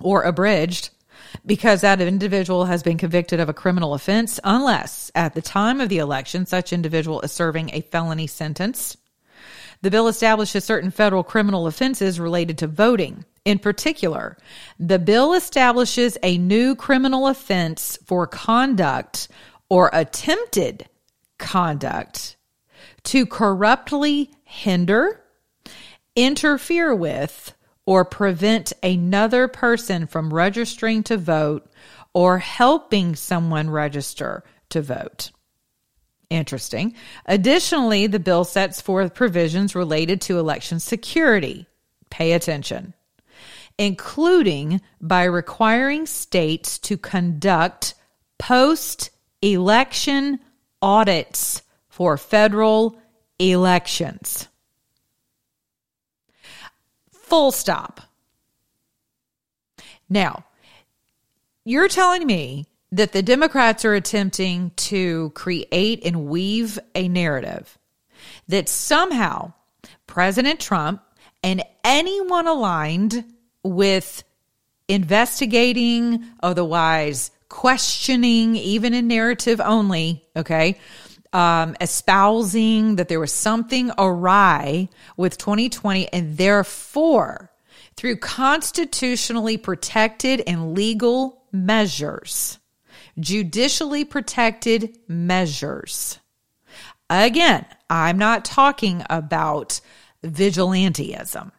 or 0.00 0.22
abridged 0.22 0.90
because 1.46 1.82
that 1.82 2.00
individual 2.00 2.64
has 2.64 2.82
been 2.82 2.98
convicted 2.98 3.40
of 3.40 3.48
a 3.48 3.54
criminal 3.54 3.94
offense 3.94 4.40
unless 4.42 5.10
at 5.14 5.34
the 5.34 5.42
time 5.42 5.80
of 5.80 5.88
the 5.88 5.98
election 5.98 6.46
such 6.46 6.72
individual 6.72 7.20
is 7.20 7.32
serving 7.32 7.70
a 7.72 7.80
felony 7.82 8.26
sentence. 8.26 8.96
The 9.84 9.90
bill 9.90 10.08
establishes 10.08 10.64
certain 10.64 10.90
federal 10.90 11.22
criminal 11.22 11.66
offenses 11.66 12.18
related 12.18 12.56
to 12.56 12.66
voting. 12.66 13.26
In 13.44 13.58
particular, 13.58 14.38
the 14.80 14.98
bill 14.98 15.34
establishes 15.34 16.16
a 16.22 16.38
new 16.38 16.74
criminal 16.74 17.26
offense 17.26 17.98
for 18.06 18.26
conduct 18.26 19.28
or 19.68 19.90
attempted 19.92 20.88
conduct 21.38 22.36
to 23.02 23.26
corruptly 23.26 24.30
hinder, 24.44 25.20
interfere 26.16 26.94
with, 26.94 27.54
or 27.84 28.06
prevent 28.06 28.72
another 28.82 29.48
person 29.48 30.06
from 30.06 30.32
registering 30.32 31.02
to 31.02 31.18
vote 31.18 31.70
or 32.14 32.38
helping 32.38 33.14
someone 33.14 33.68
register 33.68 34.44
to 34.70 34.80
vote. 34.80 35.30
Interesting. 36.30 36.94
Additionally, 37.26 38.06
the 38.06 38.18
bill 38.18 38.44
sets 38.44 38.80
forth 38.80 39.14
provisions 39.14 39.74
related 39.74 40.20
to 40.22 40.38
election 40.38 40.80
security. 40.80 41.66
Pay 42.10 42.32
attention. 42.32 42.94
Including 43.78 44.80
by 45.00 45.24
requiring 45.24 46.06
states 46.06 46.78
to 46.80 46.96
conduct 46.96 47.94
post 48.38 49.10
election 49.42 50.40
audits 50.80 51.62
for 51.88 52.16
federal 52.16 52.98
elections. 53.38 54.48
Full 57.12 57.52
stop. 57.52 58.00
Now, 60.08 60.44
you're 61.64 61.88
telling 61.88 62.26
me 62.26 62.66
that 62.94 63.12
the 63.12 63.22
Democrats 63.22 63.84
are 63.84 63.94
attempting 63.94 64.70
to 64.76 65.30
create 65.30 66.04
and 66.04 66.26
weave 66.26 66.78
a 66.94 67.08
narrative 67.08 67.76
that 68.46 68.68
somehow 68.68 69.52
President 70.06 70.60
Trump 70.60 71.02
and 71.42 71.64
anyone 71.82 72.46
aligned 72.46 73.24
with 73.64 74.22
investigating, 74.86 76.24
otherwise 76.40 77.32
questioning, 77.48 78.54
even 78.54 78.94
in 78.94 79.08
narrative 79.08 79.60
only, 79.60 80.24
okay, 80.36 80.78
um, 81.32 81.74
espousing 81.80 82.94
that 82.96 83.08
there 83.08 83.18
was 83.18 83.32
something 83.32 83.90
awry 83.98 84.88
with 85.16 85.36
2020, 85.36 86.12
and 86.12 86.36
therefore, 86.38 87.50
through 87.96 88.18
constitutionally 88.18 89.56
protected 89.56 90.42
and 90.46 90.74
legal 90.74 91.42
measures, 91.50 92.60
judicially 93.18 94.04
protected 94.04 94.98
measures. 95.08 96.18
Again, 97.10 97.66
I'm 97.90 98.18
not 98.18 98.44
talking 98.44 99.04
about 99.10 99.80
vigilantism, 100.24 101.52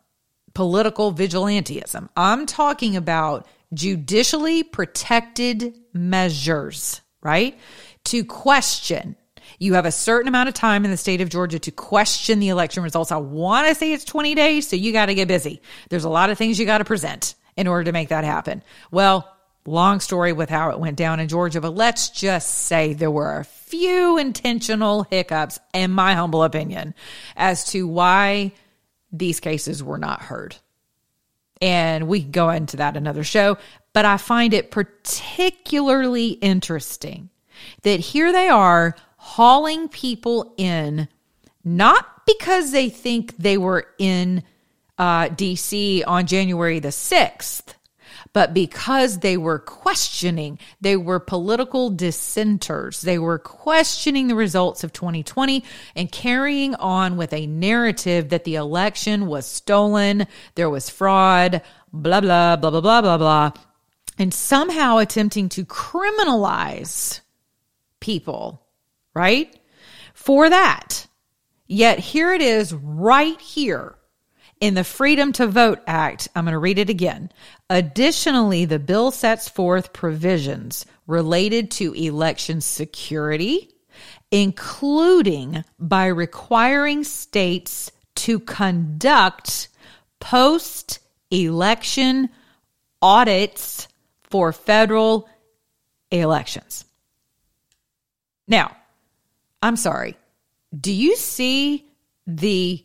political 0.53 1.13
vigilantism. 1.13 2.09
I'm 2.17 2.45
talking 2.45 2.95
about 2.95 3.47
judicially 3.73 4.63
protected 4.63 5.75
measures, 5.93 7.01
right? 7.21 7.57
To 8.05 8.25
question 8.25 9.15
you 9.59 9.73
have 9.75 9.85
a 9.85 9.91
certain 9.91 10.27
amount 10.27 10.49
of 10.49 10.55
time 10.55 10.85
in 10.85 10.91
the 10.91 10.97
state 10.97 11.21
of 11.21 11.29
Georgia 11.29 11.59
to 11.59 11.71
question 11.71 12.39
the 12.39 12.49
election 12.49 12.83
results. 12.83 13.11
I 13.11 13.17
want 13.17 13.67
to 13.67 13.75
say 13.75 13.93
it's 13.93 14.03
20 14.03 14.35
days, 14.35 14.67
so 14.67 14.75
you 14.75 14.91
got 14.91 15.07
to 15.07 15.15
get 15.15 15.27
busy. 15.27 15.61
There's 15.89 16.03
a 16.03 16.09
lot 16.09 16.29
of 16.29 16.37
things 16.37 16.59
you 16.59 16.65
got 16.65 16.79
to 16.79 16.85
present 16.85 17.35
in 17.55 17.67
order 17.67 17.85
to 17.85 17.91
make 17.91 18.09
that 18.09 18.23
happen. 18.23 18.63
Well, 18.91 19.34
long 19.65 19.99
story 19.99 20.33
with 20.33 20.49
how 20.49 20.69
it 20.69 20.79
went 20.79 20.97
down 20.97 21.19
in 21.19 21.27
Georgia, 21.27 21.61
but 21.61 21.75
let's 21.75 22.09
just 22.09 22.49
say 22.49 22.93
there 22.93 23.11
were 23.11 23.39
a 23.39 23.45
few 23.45 24.17
intentional 24.17 25.03
hiccups, 25.03 25.59
in 25.73 25.91
my 25.91 26.13
humble 26.13 26.43
opinion, 26.43 26.93
as 27.35 27.65
to 27.71 27.87
why 27.87 28.51
these 29.11 29.39
cases 29.39 29.83
were 29.83 29.97
not 29.97 30.21
heard. 30.21 30.55
And 31.61 32.07
we 32.07 32.21
can 32.21 32.31
go 32.31 32.49
into 32.49 32.77
that 32.77 32.97
another 32.97 33.23
show, 33.23 33.57
but 33.93 34.05
I 34.05 34.17
find 34.17 34.53
it 34.53 34.71
particularly 34.71 36.29
interesting 36.29 37.29
that 37.83 37.99
here 37.99 38.31
they 38.31 38.49
are 38.49 38.95
hauling 39.17 39.87
people 39.87 40.53
in, 40.57 41.07
not 41.63 42.25
because 42.25 42.71
they 42.71 42.89
think 42.89 43.37
they 43.37 43.57
were 43.57 43.87
in 43.97 44.43
uh, 44.97 45.29
DC 45.29 46.03
on 46.05 46.27
January 46.27 46.79
the 46.79 46.89
6th, 46.89 47.73
but 48.35 48.53
because 48.53 49.19
they 49.19 49.37
were 49.37 49.59
questioning, 49.59 50.59
they 50.81 50.97
were 50.97 51.19
political 51.21 51.89
dissenters. 51.89 52.99
They 52.99 53.17
were 53.17 53.39
questioning 53.39 54.27
the 54.27 54.35
results 54.35 54.83
of 54.83 54.91
2020 54.91 55.63
and 55.95 56.11
carrying 56.11 56.75
on 56.75 57.15
with 57.15 57.31
a 57.31 57.47
narrative 57.47 58.27
that 58.29 58.43
the 58.43 58.55
election 58.55 59.25
was 59.25 59.45
stolen, 59.45 60.27
there 60.55 60.69
was 60.69 60.89
fraud, 60.89 61.61
blah, 61.93 62.19
blah, 62.19 62.57
blah, 62.57 62.71
blah, 62.71 62.81
blah, 62.81 63.01
blah, 63.01 63.17
blah, 63.17 63.51
and 64.17 64.33
somehow 64.33 64.97
attempting 64.97 65.47
to 65.47 65.63
criminalize 65.63 67.21
people 68.01 68.61
right? 69.15 69.57
For 70.13 70.49
that. 70.49 71.07
Yet 71.67 71.97
here 71.97 72.31
it 72.31 72.41
is 72.41 72.73
right 72.73 73.39
here 73.41 73.95
in 74.59 74.73
the 74.73 74.83
Freedom 74.83 75.31
to 75.33 75.47
Vote 75.47 75.79
Act. 75.87 76.27
I'm 76.35 76.45
going 76.45 76.53
to 76.53 76.59
read 76.59 76.79
it 76.79 76.89
again. 76.89 77.31
Additionally, 77.69 78.65
the 78.65 78.79
bill 78.79 79.11
sets 79.11 79.49
forth 79.49 79.93
provisions 79.93 80.85
related 81.07 81.71
to 81.71 81.93
election 81.93 82.61
security, 82.61 83.71
including 84.31 85.63
by 85.79 86.07
requiring 86.07 87.03
states 87.03 87.91
to 88.15 88.39
conduct 88.39 89.67
post 90.19 90.99
election 91.31 92.29
audits 93.01 93.87
for 94.23 94.51
federal 94.51 95.29
elections. 96.11 96.85
Now, 98.47 98.75
I'm 99.61 99.75
sorry. 99.75 100.17
Do 100.79 100.91
you 100.91 101.15
see 101.15 101.85
the 102.27 102.83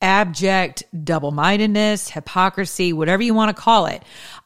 abject 0.00 0.84
double 1.04 1.30
mindedness, 1.30 2.10
hypocrisy, 2.10 2.92
whatever 2.92 3.22
you 3.22 3.34
want 3.34 3.56
to 3.56 3.62
call 3.62 3.86
it? 3.86 4.02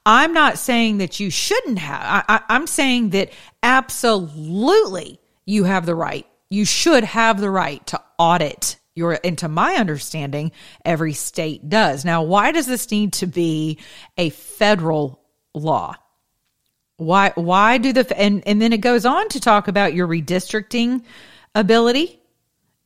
I'm 0.06 0.32
not 0.32 0.58
saying 0.58 0.98
that 0.98 1.20
you 1.20 1.30
shouldn't 1.30 1.78
have. 1.78 2.24
I, 2.28 2.40
I'm 2.48 2.66
saying 2.66 3.10
that 3.10 3.32
absolutely 3.62 5.20
you 5.44 5.64
have 5.64 5.86
the 5.86 5.94
right. 5.94 6.26
You 6.48 6.64
should 6.64 7.04
have 7.04 7.40
the 7.40 7.50
right 7.50 7.84
to 7.88 8.00
audit 8.18 8.76
your, 8.94 9.18
and 9.24 9.38
to 9.38 9.48
my 9.48 9.74
understanding, 9.74 10.52
every 10.84 11.12
state 11.12 11.68
does. 11.68 12.04
Now, 12.04 12.22
why 12.22 12.52
does 12.52 12.66
this 12.66 12.90
need 12.90 13.14
to 13.14 13.26
be 13.26 13.78
a 14.16 14.30
federal 14.30 15.20
law? 15.54 15.94
Why, 16.96 17.32
why 17.34 17.78
do 17.78 17.92
the, 17.92 18.18
and, 18.18 18.42
and 18.46 18.60
then 18.60 18.72
it 18.72 18.82
goes 18.82 19.06
on 19.06 19.28
to 19.30 19.40
talk 19.40 19.68
about 19.68 19.94
your 19.94 20.06
redistricting 20.06 21.02
ability 21.54 22.19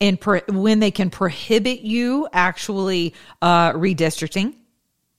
and 0.01 0.21
pro, 0.21 0.41
when 0.49 0.81
they 0.81 0.91
can 0.91 1.11
prohibit 1.11 1.81
you 1.81 2.29
actually 2.33 3.15
uh, 3.43 3.73
redistricting 3.73 4.55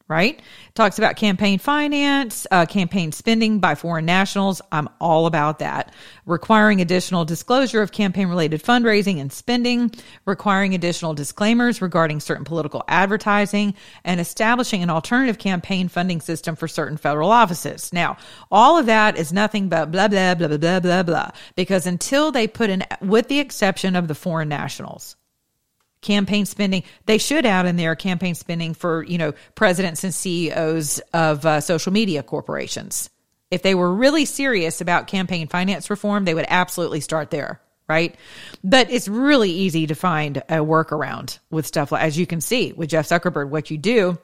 right? 0.08 0.40
Talks 0.76 1.00
about 1.00 1.16
campaign 1.16 1.58
finance, 1.58 2.46
uh, 2.52 2.68
campaign 2.68 3.12
spending 3.12 3.60
by 3.60 3.74
foreign 3.74 4.06
nationals. 4.06 4.62
I'm 4.72 4.88
all 5.02 5.26
about 5.26 5.60
that. 5.60 5.94
Requiring 6.28 6.80
additional 6.80 7.26
disclosure 7.26 7.82
of 7.82 7.92
campaign 7.92 8.28
related 8.28 8.62
fundraising 8.62 9.20
and 9.20 9.34
spending, 9.34 9.92
requiring 10.26 10.76
additional 10.76 11.16
disclaimers 11.16 11.82
regarding 11.82 12.20
certain 12.20 12.46
political 12.46 12.84
advertising, 12.88 13.74
and 14.04 14.20
establishing 14.20 14.84
an 14.84 14.92
alternative 14.92 15.40
campaign 15.40 15.88
funding 15.88 16.22
system 16.22 16.56
for 16.56 16.68
certain 16.68 16.98
federal 16.98 17.32
offices. 17.32 17.92
Now, 17.92 18.18
all 18.52 18.78
of 18.78 18.86
that 18.86 19.18
is 19.18 19.34
nothing 19.34 19.70
but 19.70 19.90
blah, 19.90 20.08
blah, 20.08 20.36
blah, 20.36 20.50
blah, 20.50 20.58
blah, 20.58 20.80
blah, 20.80 21.04
blah, 21.04 21.32
because 21.56 21.88
until 21.88 22.32
they 22.32 22.48
put 22.48 22.70
in, 22.70 22.84
with 23.02 23.28
the 23.28 23.40
exception 23.40 23.96
of 23.96 24.08
the 24.08 24.16
foreign 24.16 24.50
nationals, 24.50 25.16
campaign 26.06 26.46
spending. 26.46 26.84
They 27.06 27.18
should 27.18 27.46
add 27.46 27.66
in 27.66 27.76
there 27.76 27.96
campaign 27.96 28.36
spending 28.36 28.74
for, 28.74 29.04
you 29.04 29.18
know, 29.18 29.34
presidents 29.56 30.04
and 30.04 30.14
CEOs 30.14 31.00
of 31.14 31.46
uh, 31.46 31.60
social 31.60 31.92
media 31.92 32.24
corporations. 32.24 33.10
If 33.52 33.62
they 33.62 33.76
were 33.76 33.94
really 33.94 34.26
serious 34.26 34.82
about 34.82 35.08
campaign 35.08 35.48
finance 35.48 35.90
reform, 35.90 36.26
they 36.26 36.34
would 36.34 36.46
absolutely 36.48 37.02
start 37.02 37.32
there, 37.32 37.62
right? 37.90 38.16
But 38.64 38.90
it's 38.90 39.08
really 39.08 39.52
easy 39.52 39.88
to 39.88 39.96
find 39.96 40.38
a 40.38 40.58
workaround 40.58 41.40
with 41.50 41.66
stuff 41.66 41.92
like, 41.92 42.04
as 42.04 42.18
you 42.18 42.26
can 42.26 42.42
see 42.42 42.72
with 42.74 42.90
Jeff 42.90 43.08
Zuckerberg, 43.08 43.50
what 43.50 43.70
you 43.70 43.78
do 43.78 44.18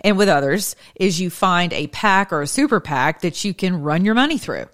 and 0.00 0.16
with 0.16 0.28
others 0.28 0.76
is 0.94 1.20
you 1.20 1.30
find 1.30 1.72
a 1.72 1.88
PAC 1.88 2.32
or 2.32 2.42
a 2.42 2.46
super 2.46 2.80
PAC 2.80 3.22
that 3.22 3.44
you 3.44 3.54
can 3.54 3.82
run 3.82 4.04
your 4.04 4.14
money 4.14 4.38
through. 4.38 4.66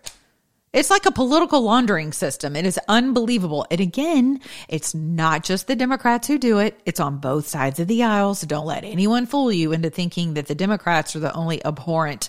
It's 0.75 0.91
like 0.91 1.07
a 1.07 1.13
political 1.13 1.63
laundering 1.63 2.13
system. 2.13 2.57
It 2.57 2.67
is 2.67 2.81
unbelievable. 2.89 3.65
And 3.71 3.81
again, 3.81 4.41
it's 4.69 4.93
not 4.93 5.45
just 5.45 5.69
the 5.69 5.77
Democrats 5.77 6.27
who 6.27 6.37
do 6.37 6.59
it. 6.59 6.79
It's 6.85 6.99
on 6.99 7.19
both 7.19 7.47
sides 7.47 7.79
of 7.79 7.87
the 7.87 8.03
aisle. 8.03 8.35
So 8.35 8.49
don't 8.49 8.67
let 8.67 8.83
anyone 8.83 9.27
fool 9.27 9.53
you 9.53 9.73
into 9.73 9.89
thinking 9.89 10.35
that 10.35 10.49
the 10.49 10.55
Democrats 10.57 11.15
are 11.15 11.21
the 11.21 11.33
only 11.33 11.65
abhorrent 11.65 12.29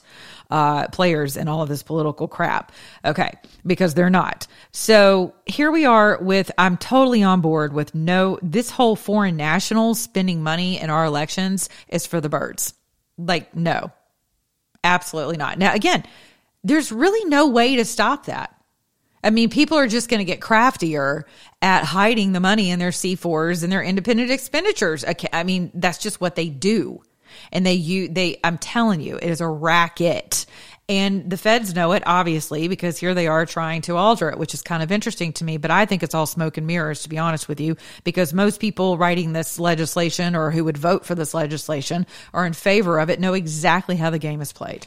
uh, 0.51 0.87
players 0.89 1.37
in 1.37 1.47
all 1.47 1.63
of 1.63 1.69
this 1.69 1.81
political 1.81 2.27
crap. 2.27 2.71
Okay, 3.03 3.31
because 3.65 3.95
they're 3.95 4.11
not. 4.11 4.45
So 4.71 5.33
here 5.47 5.71
we 5.71 5.85
are 5.85 6.19
with, 6.21 6.51
I'm 6.55 6.77
totally 6.77 7.23
on 7.23 7.41
board 7.41 7.73
with 7.73 7.95
no, 7.95 8.37
this 8.43 8.69
whole 8.69 8.95
foreign 8.95 9.37
nationals 9.37 9.99
spending 9.99 10.43
money 10.43 10.79
in 10.79 10.91
our 10.91 11.05
elections 11.05 11.67
is 11.87 12.05
for 12.05 12.21
the 12.21 12.29
birds. 12.29 12.75
Like, 13.17 13.55
no, 13.55 13.91
absolutely 14.83 15.37
not. 15.37 15.57
Now, 15.57 15.73
again, 15.73 16.03
there's 16.65 16.91
really 16.91 17.29
no 17.29 17.47
way 17.47 17.77
to 17.77 17.85
stop 17.85 18.25
that. 18.25 18.51
I 19.23 19.29
mean, 19.29 19.49
people 19.49 19.77
are 19.77 19.87
just 19.87 20.09
going 20.09 20.19
to 20.19 20.25
get 20.25 20.41
craftier 20.41 21.25
at 21.61 21.83
hiding 21.83 22.31
the 22.31 22.39
money 22.39 22.69
in 22.69 22.79
their 22.79 22.89
C4s 22.89 23.63
and 23.63 23.71
their 23.71 23.83
independent 23.83 24.31
expenditures. 24.31 25.05
I 25.31 25.43
mean, 25.43 25.71
that's 25.73 25.99
just 25.99 26.19
what 26.19 26.35
they 26.35 26.49
do. 26.49 27.01
And 27.51 27.65
they, 27.65 27.73
you, 27.73 28.07
they, 28.07 28.39
I'm 28.43 28.57
telling 28.57 29.01
you, 29.01 29.17
it 29.17 29.29
is 29.29 29.41
a 29.41 29.47
racket. 29.47 30.45
And 30.87 31.29
the 31.29 31.37
feds 31.37 31.73
know 31.73 31.93
it, 31.93 32.03
obviously, 32.05 32.67
because 32.67 32.99
here 32.99 33.15
they 33.15 33.27
are 33.27 33.45
trying 33.45 33.81
to 33.83 33.97
alter 33.97 34.29
it, 34.29 34.37
which 34.37 34.53
is 34.53 34.61
kind 34.61 34.83
of 34.83 34.91
interesting 34.91 35.33
to 35.33 35.43
me. 35.43 35.57
But 35.57 35.71
I 35.71 35.85
think 35.85 36.03
it's 36.03 36.13
all 36.13 36.27
smoke 36.27 36.57
and 36.57 36.67
mirrors, 36.67 37.03
to 37.03 37.09
be 37.09 37.17
honest 37.17 37.47
with 37.47 37.59
you, 37.59 37.77
because 38.03 38.33
most 38.33 38.59
people 38.59 38.97
writing 38.97 39.33
this 39.33 39.59
legislation 39.59 40.35
or 40.35 40.51
who 40.51 40.63
would 40.63 40.77
vote 40.77 41.05
for 41.05 41.15
this 41.15 41.33
legislation 41.33 42.05
are 42.33 42.45
in 42.45 42.53
favor 42.53 42.99
of 42.99 43.09
it 43.09 43.19
know 43.19 43.33
exactly 43.33 43.95
how 43.95 44.11
the 44.11 44.19
game 44.19 44.41
is 44.41 44.53
played. 44.53 44.85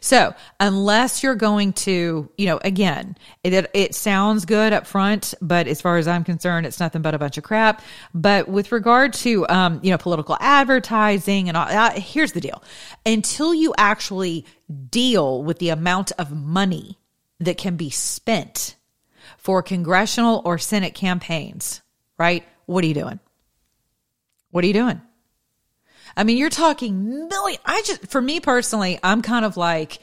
So, 0.00 0.34
unless 0.60 1.22
you're 1.22 1.34
going 1.34 1.72
to, 1.74 2.30
you 2.36 2.46
know, 2.46 2.58
again, 2.62 3.16
it, 3.44 3.70
it 3.74 3.94
sounds 3.94 4.44
good 4.44 4.72
up 4.72 4.86
front, 4.86 5.34
but 5.40 5.66
as 5.66 5.80
far 5.80 5.96
as 5.96 6.08
I'm 6.08 6.24
concerned, 6.24 6.66
it's 6.66 6.80
nothing 6.80 7.02
but 7.02 7.14
a 7.14 7.18
bunch 7.18 7.38
of 7.38 7.44
crap. 7.44 7.82
But 8.14 8.48
with 8.48 8.72
regard 8.72 9.12
to, 9.14 9.48
um, 9.48 9.80
you 9.82 9.90
know, 9.90 9.98
political 9.98 10.36
advertising 10.40 11.48
and 11.48 11.56
all, 11.56 11.66
uh, 11.68 11.92
here's 11.92 12.32
the 12.32 12.40
deal: 12.40 12.62
until 13.04 13.54
you 13.54 13.74
actually 13.76 14.44
deal 14.90 15.42
with 15.42 15.58
the 15.58 15.70
amount 15.70 16.12
of 16.18 16.32
money 16.32 16.98
that 17.40 17.58
can 17.58 17.76
be 17.76 17.90
spent 17.90 18.76
for 19.36 19.62
congressional 19.62 20.42
or 20.44 20.58
Senate 20.58 20.94
campaigns, 20.94 21.80
right? 22.18 22.44
What 22.66 22.84
are 22.84 22.86
you 22.86 22.94
doing? 22.94 23.20
What 24.50 24.64
are 24.64 24.66
you 24.66 24.74
doing? 24.74 25.00
I 26.18 26.24
mean, 26.24 26.36
you're 26.36 26.50
talking 26.50 27.28
million. 27.28 27.60
I 27.64 27.80
just, 27.82 28.08
for 28.08 28.20
me 28.20 28.40
personally, 28.40 28.98
I'm 29.04 29.22
kind 29.22 29.44
of 29.44 29.56
like, 29.56 30.00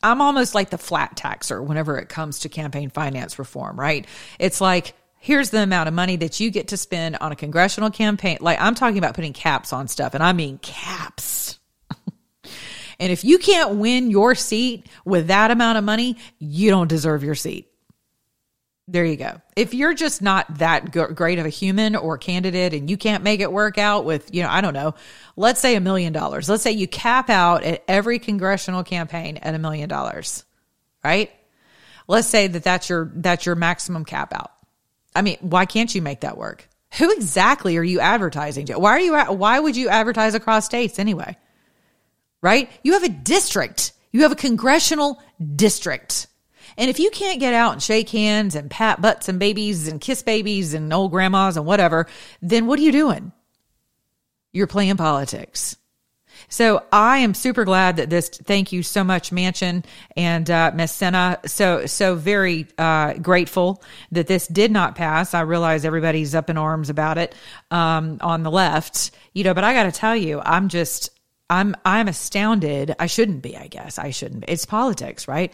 I'm 0.00 0.20
almost 0.20 0.54
like 0.54 0.70
the 0.70 0.78
flat 0.78 1.16
taxer 1.16 1.60
whenever 1.60 1.98
it 1.98 2.08
comes 2.08 2.38
to 2.40 2.48
campaign 2.48 2.88
finance 2.88 3.36
reform, 3.36 3.78
right? 3.78 4.06
It's 4.38 4.60
like, 4.60 4.94
here's 5.18 5.50
the 5.50 5.60
amount 5.60 5.88
of 5.88 5.94
money 5.94 6.14
that 6.16 6.38
you 6.38 6.52
get 6.52 6.68
to 6.68 6.76
spend 6.76 7.16
on 7.16 7.32
a 7.32 7.36
congressional 7.36 7.90
campaign. 7.90 8.38
Like 8.40 8.60
I'm 8.60 8.76
talking 8.76 8.98
about 8.98 9.14
putting 9.16 9.32
caps 9.32 9.72
on 9.72 9.88
stuff 9.88 10.14
and 10.14 10.22
I 10.22 10.32
mean 10.32 10.58
caps. 10.58 11.58
and 13.00 13.10
if 13.10 13.24
you 13.24 13.38
can't 13.38 13.74
win 13.74 14.08
your 14.08 14.36
seat 14.36 14.86
with 15.04 15.26
that 15.26 15.50
amount 15.50 15.78
of 15.78 15.84
money, 15.84 16.16
you 16.38 16.70
don't 16.70 16.86
deserve 16.86 17.24
your 17.24 17.34
seat. 17.34 17.68
There 18.88 19.04
you 19.04 19.16
go. 19.16 19.40
If 19.56 19.74
you're 19.74 19.94
just 19.94 20.22
not 20.22 20.58
that 20.58 20.92
great 20.92 21.40
of 21.40 21.46
a 21.46 21.50
human 21.50 21.96
or 21.96 22.18
candidate 22.18 22.72
and 22.72 22.88
you 22.88 22.96
can't 22.96 23.24
make 23.24 23.40
it 23.40 23.50
work 23.50 23.78
out 23.78 24.04
with, 24.04 24.32
you 24.32 24.44
know, 24.44 24.48
I 24.48 24.60
don't 24.60 24.74
know, 24.74 24.94
let's 25.34 25.60
say 25.60 25.74
a 25.74 25.80
million 25.80 26.12
dollars. 26.12 26.48
Let's 26.48 26.62
say 26.62 26.70
you 26.70 26.86
cap 26.86 27.28
out 27.28 27.64
at 27.64 27.82
every 27.88 28.20
congressional 28.20 28.84
campaign 28.84 29.38
at 29.38 29.56
a 29.56 29.58
million 29.58 29.88
dollars, 29.88 30.44
right? 31.02 31.32
Let's 32.06 32.28
say 32.28 32.46
that 32.46 32.62
that's 32.62 32.88
your 32.88 33.10
that's 33.16 33.44
your 33.44 33.56
maximum 33.56 34.04
cap 34.04 34.32
out. 34.32 34.52
I 35.16 35.22
mean, 35.22 35.38
why 35.40 35.64
can't 35.64 35.92
you 35.92 36.00
make 36.00 36.20
that 36.20 36.38
work? 36.38 36.68
Who 36.98 37.10
exactly 37.12 37.76
are 37.78 37.82
you 37.82 37.98
advertising 37.98 38.66
to? 38.66 38.78
Why 38.78 38.90
are 38.92 39.00
you 39.00 39.18
why 39.34 39.58
would 39.58 39.76
you 39.76 39.88
advertise 39.88 40.36
across 40.36 40.64
states 40.64 41.00
anyway? 41.00 41.36
Right? 42.40 42.70
You 42.84 42.92
have 42.92 43.02
a 43.02 43.08
district. 43.08 43.92
You 44.12 44.22
have 44.22 44.30
a 44.30 44.36
congressional 44.36 45.20
district 45.56 46.28
and 46.78 46.90
if 46.90 46.98
you 46.98 47.10
can't 47.10 47.40
get 47.40 47.54
out 47.54 47.72
and 47.72 47.82
shake 47.82 48.10
hands 48.10 48.54
and 48.54 48.70
pat 48.70 49.00
butts 49.00 49.28
and 49.28 49.38
babies 49.38 49.88
and 49.88 50.00
kiss 50.00 50.22
babies 50.22 50.74
and 50.74 50.92
old 50.92 51.10
grandmas 51.10 51.56
and 51.56 51.66
whatever, 51.66 52.06
then 52.42 52.66
what 52.66 52.78
are 52.78 52.82
you 52.82 52.92
doing? 52.92 53.32
You're 54.52 54.66
playing 54.66 54.96
politics. 54.96 55.76
So 56.48 56.84
I 56.92 57.18
am 57.18 57.34
super 57.34 57.64
glad 57.64 57.96
that 57.96 58.10
this. 58.10 58.28
Thank 58.28 58.72
you 58.72 58.82
so 58.82 59.02
much, 59.02 59.30
Manchin 59.30 59.84
and 60.16 60.48
uh, 60.50 60.70
Miss 60.74 60.92
Senna. 60.92 61.38
So 61.46 61.86
so 61.86 62.14
very 62.14 62.66
uh, 62.78 63.14
grateful 63.14 63.82
that 64.12 64.26
this 64.26 64.46
did 64.46 64.70
not 64.70 64.94
pass. 64.94 65.34
I 65.34 65.40
realize 65.40 65.84
everybody's 65.84 66.34
up 66.34 66.50
in 66.50 66.56
arms 66.56 66.90
about 66.90 67.18
it 67.18 67.34
um, 67.70 68.18
on 68.20 68.42
the 68.42 68.50
left, 68.50 69.10
you 69.32 69.44
know. 69.44 69.54
But 69.54 69.64
I 69.64 69.72
got 69.74 69.84
to 69.84 69.92
tell 69.92 70.16
you, 70.16 70.40
I'm 70.40 70.68
just 70.68 71.10
I'm 71.50 71.74
I'm 71.84 72.08
astounded. 72.08 72.94
I 72.98 73.06
shouldn't 73.06 73.42
be. 73.42 73.56
I 73.56 73.66
guess 73.66 73.98
I 73.98 74.10
shouldn't. 74.10 74.46
Be. 74.46 74.52
It's 74.52 74.66
politics, 74.66 75.26
right? 75.26 75.52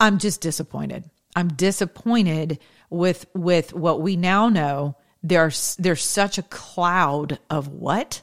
I'm 0.00 0.18
just 0.18 0.40
disappointed. 0.40 1.08
I'm 1.36 1.48
disappointed 1.48 2.58
with 2.88 3.26
with 3.34 3.72
what 3.72 4.00
we 4.00 4.16
now 4.16 4.48
know. 4.48 4.96
There's 5.22 5.76
there's 5.76 6.02
such 6.02 6.38
a 6.38 6.42
cloud 6.42 7.38
of 7.50 7.68
what 7.68 8.22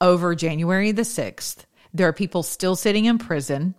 over 0.00 0.34
January 0.34 0.92
the 0.92 1.02
6th. 1.02 1.64
There 1.94 2.06
are 2.06 2.12
people 2.12 2.42
still 2.42 2.76
sitting 2.76 3.06
in 3.06 3.18
prison 3.18 3.74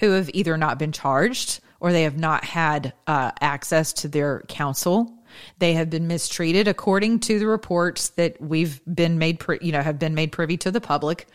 who 0.00 0.12
have 0.12 0.30
either 0.32 0.56
not 0.56 0.78
been 0.78 0.92
charged 0.92 1.60
or 1.80 1.92
they 1.92 2.02
have 2.02 2.18
not 2.18 2.44
had 2.44 2.94
uh, 3.06 3.30
access 3.40 3.92
to 3.92 4.08
their 4.08 4.42
counsel. 4.48 5.12
They 5.58 5.74
have 5.74 5.90
been 5.90 6.08
mistreated 6.08 6.66
according 6.66 7.20
to 7.20 7.38
the 7.38 7.46
reports 7.46 8.08
that 8.10 8.40
we've 8.40 8.80
been 8.92 9.18
made, 9.18 9.44
you 9.60 9.72
know, 9.72 9.82
have 9.82 9.98
been 9.98 10.14
made 10.14 10.32
privy 10.32 10.56
to 10.58 10.70
the 10.70 10.80
public. 10.80 11.28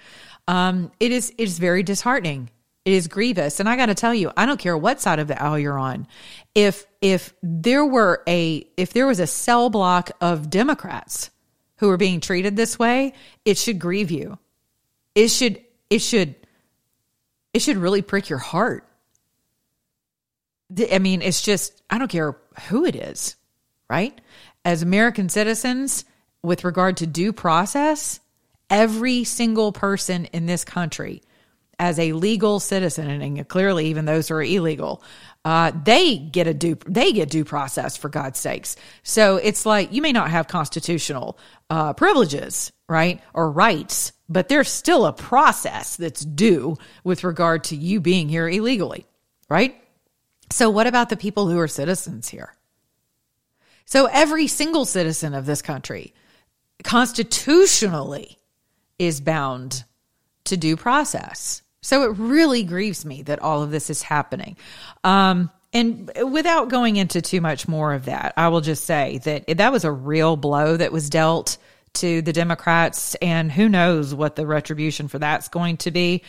Um, 0.48 0.92
it 1.00 1.12
is 1.12 1.30
it 1.38 1.44
is 1.44 1.60
very 1.60 1.84
disheartening 1.84 2.50
it 2.86 2.94
is 2.94 3.08
grievous. 3.08 3.60
And 3.60 3.70
I 3.70 3.76
got 3.76 3.88
to 3.88 3.96
tell 3.96 4.14
you, 4.14 4.32
I 4.36 4.46
don't 4.46 4.60
care 4.60 4.78
what 4.78 5.02
side 5.02 5.20
of 5.20 5.28
the 5.28 5.42
aisle 5.42 5.60
you're 5.60 5.80
on. 5.80 6.08
If, 6.54 6.86
if 7.02 7.34
there 7.42 7.86
were 7.86 8.24
a, 8.28 8.68
if 8.78 8.94
there 8.94 9.08
was 9.08 9.20
a 9.20 9.28
cell 9.28 9.70
block 9.70 10.12
of 10.22 10.50
Democrats 10.50 11.30
who 11.78 11.90
are 11.90 11.98
being 11.98 12.20
treated 12.20 12.56
this 12.56 12.78
way, 12.78 13.14
it 13.46 13.58
should 13.58 13.80
grieve 13.80 14.12
you. 14.12 14.38
It 15.16 15.30
should, 15.30 15.62
it 15.90 16.00
should, 16.00 16.36
it 17.54 17.62
should 17.62 17.78
really 17.78 18.02
prick 18.02 18.30
your 18.30 18.40
heart. 18.40 18.88
I 20.92 21.00
mean, 21.00 21.22
it's 21.22 21.42
just, 21.42 21.82
I 21.90 21.98
don't 21.98 22.10
care 22.10 22.36
who 22.68 22.86
it 22.86 22.96
is, 22.96 23.36
right? 23.90 24.20
as 24.66 24.82
American 24.82 25.30
citizens, 25.30 26.06
with 26.42 26.64
regard 26.64 26.98
to 26.98 27.08
due 27.08 27.34
process, 27.34 28.20
every 28.70 29.24
single 29.24 29.72
person 29.72 30.26
in 30.26 30.46
this 30.46 30.64
country, 30.64 31.22
as 31.84 32.00
a 32.00 32.14
legal 32.14 32.62
citizen, 32.62 33.10
and 33.10 33.48
clearly 33.50 33.88
even 33.88 34.06
those 34.06 34.30
who 34.30 34.36
are 34.36 34.42
illegal, 34.42 35.04
uh, 35.44 35.70
they 35.84 36.18
get 36.18 36.48
a 36.48 36.54
due 36.54 36.78
they 36.88 37.12
get 37.12 37.30
due 37.30 37.44
process 37.44 37.98
for 37.98 38.08
God's 38.08 38.40
sakes. 38.40 38.78
So 39.04 39.36
it's 39.36 39.66
like 39.66 39.92
you 39.92 40.02
may 40.02 40.14
not 40.14 40.32
have 40.32 40.48
constitutional 40.48 41.38
uh, 41.70 41.92
privileges, 41.92 42.72
right, 42.88 43.20
or 43.34 43.52
rights, 43.52 44.14
but 44.30 44.48
there's 44.48 44.70
still 44.70 45.06
a 45.06 45.12
process 45.12 45.98
that's 45.98 46.24
due 46.24 46.78
with 47.04 47.26
regard 47.26 47.66
to 47.66 47.76
you 47.76 48.00
being 48.00 48.30
here 48.30 48.48
illegally, 48.48 49.06
right? 49.50 49.76
So 50.52 50.70
what 50.70 50.88
about 50.88 51.10
the 51.10 51.18
people 51.18 51.50
who 51.50 51.60
are 51.60 51.68
citizens 51.68 52.30
here? 52.30 52.56
So 53.84 54.06
every 54.06 54.48
single 54.48 54.86
citizen 54.86 55.34
of 55.34 55.46
this 55.46 55.62
country 55.62 56.14
constitutionally 56.86 58.40
is 58.98 59.20
bound 59.20 59.84
to 60.46 60.58
due 60.58 60.78
process. 60.78 61.63
So 61.84 62.04
it 62.04 62.18
really 62.18 62.64
grieves 62.64 63.06
me 63.06 63.22
that 63.24 63.40
all 63.40 63.62
of 63.62 63.70
this 63.70 63.92
is 63.92 64.02
happening. 64.02 64.58
Um, 65.04 65.52
and 65.74 66.12
without 66.32 66.70
going 66.70 66.96
into 66.96 67.22
too 67.22 67.42
much 67.42 67.68
more 67.68 67.94
of 67.94 68.06
that, 68.06 68.34
I 68.38 68.48
will 68.48 68.62
just 68.62 68.86
say 68.86 69.20
that 69.20 69.58
that 69.58 69.72
was 69.72 69.86
a 69.86 69.92
real 69.92 70.36
blow 70.36 70.78
that 70.78 70.92
was 70.92 71.10
dealt 71.10 71.58
to 71.96 72.24
the 72.24 72.34
Democrats, 72.34 73.14
and 73.16 73.52
who 73.52 73.70
knows 73.70 74.16
what 74.16 74.36
the 74.36 74.48
retribution 74.48 75.08
for 75.08 75.20
that's 75.20 75.48
going 75.50 75.78
to 75.78 75.92
be. 75.92 76.24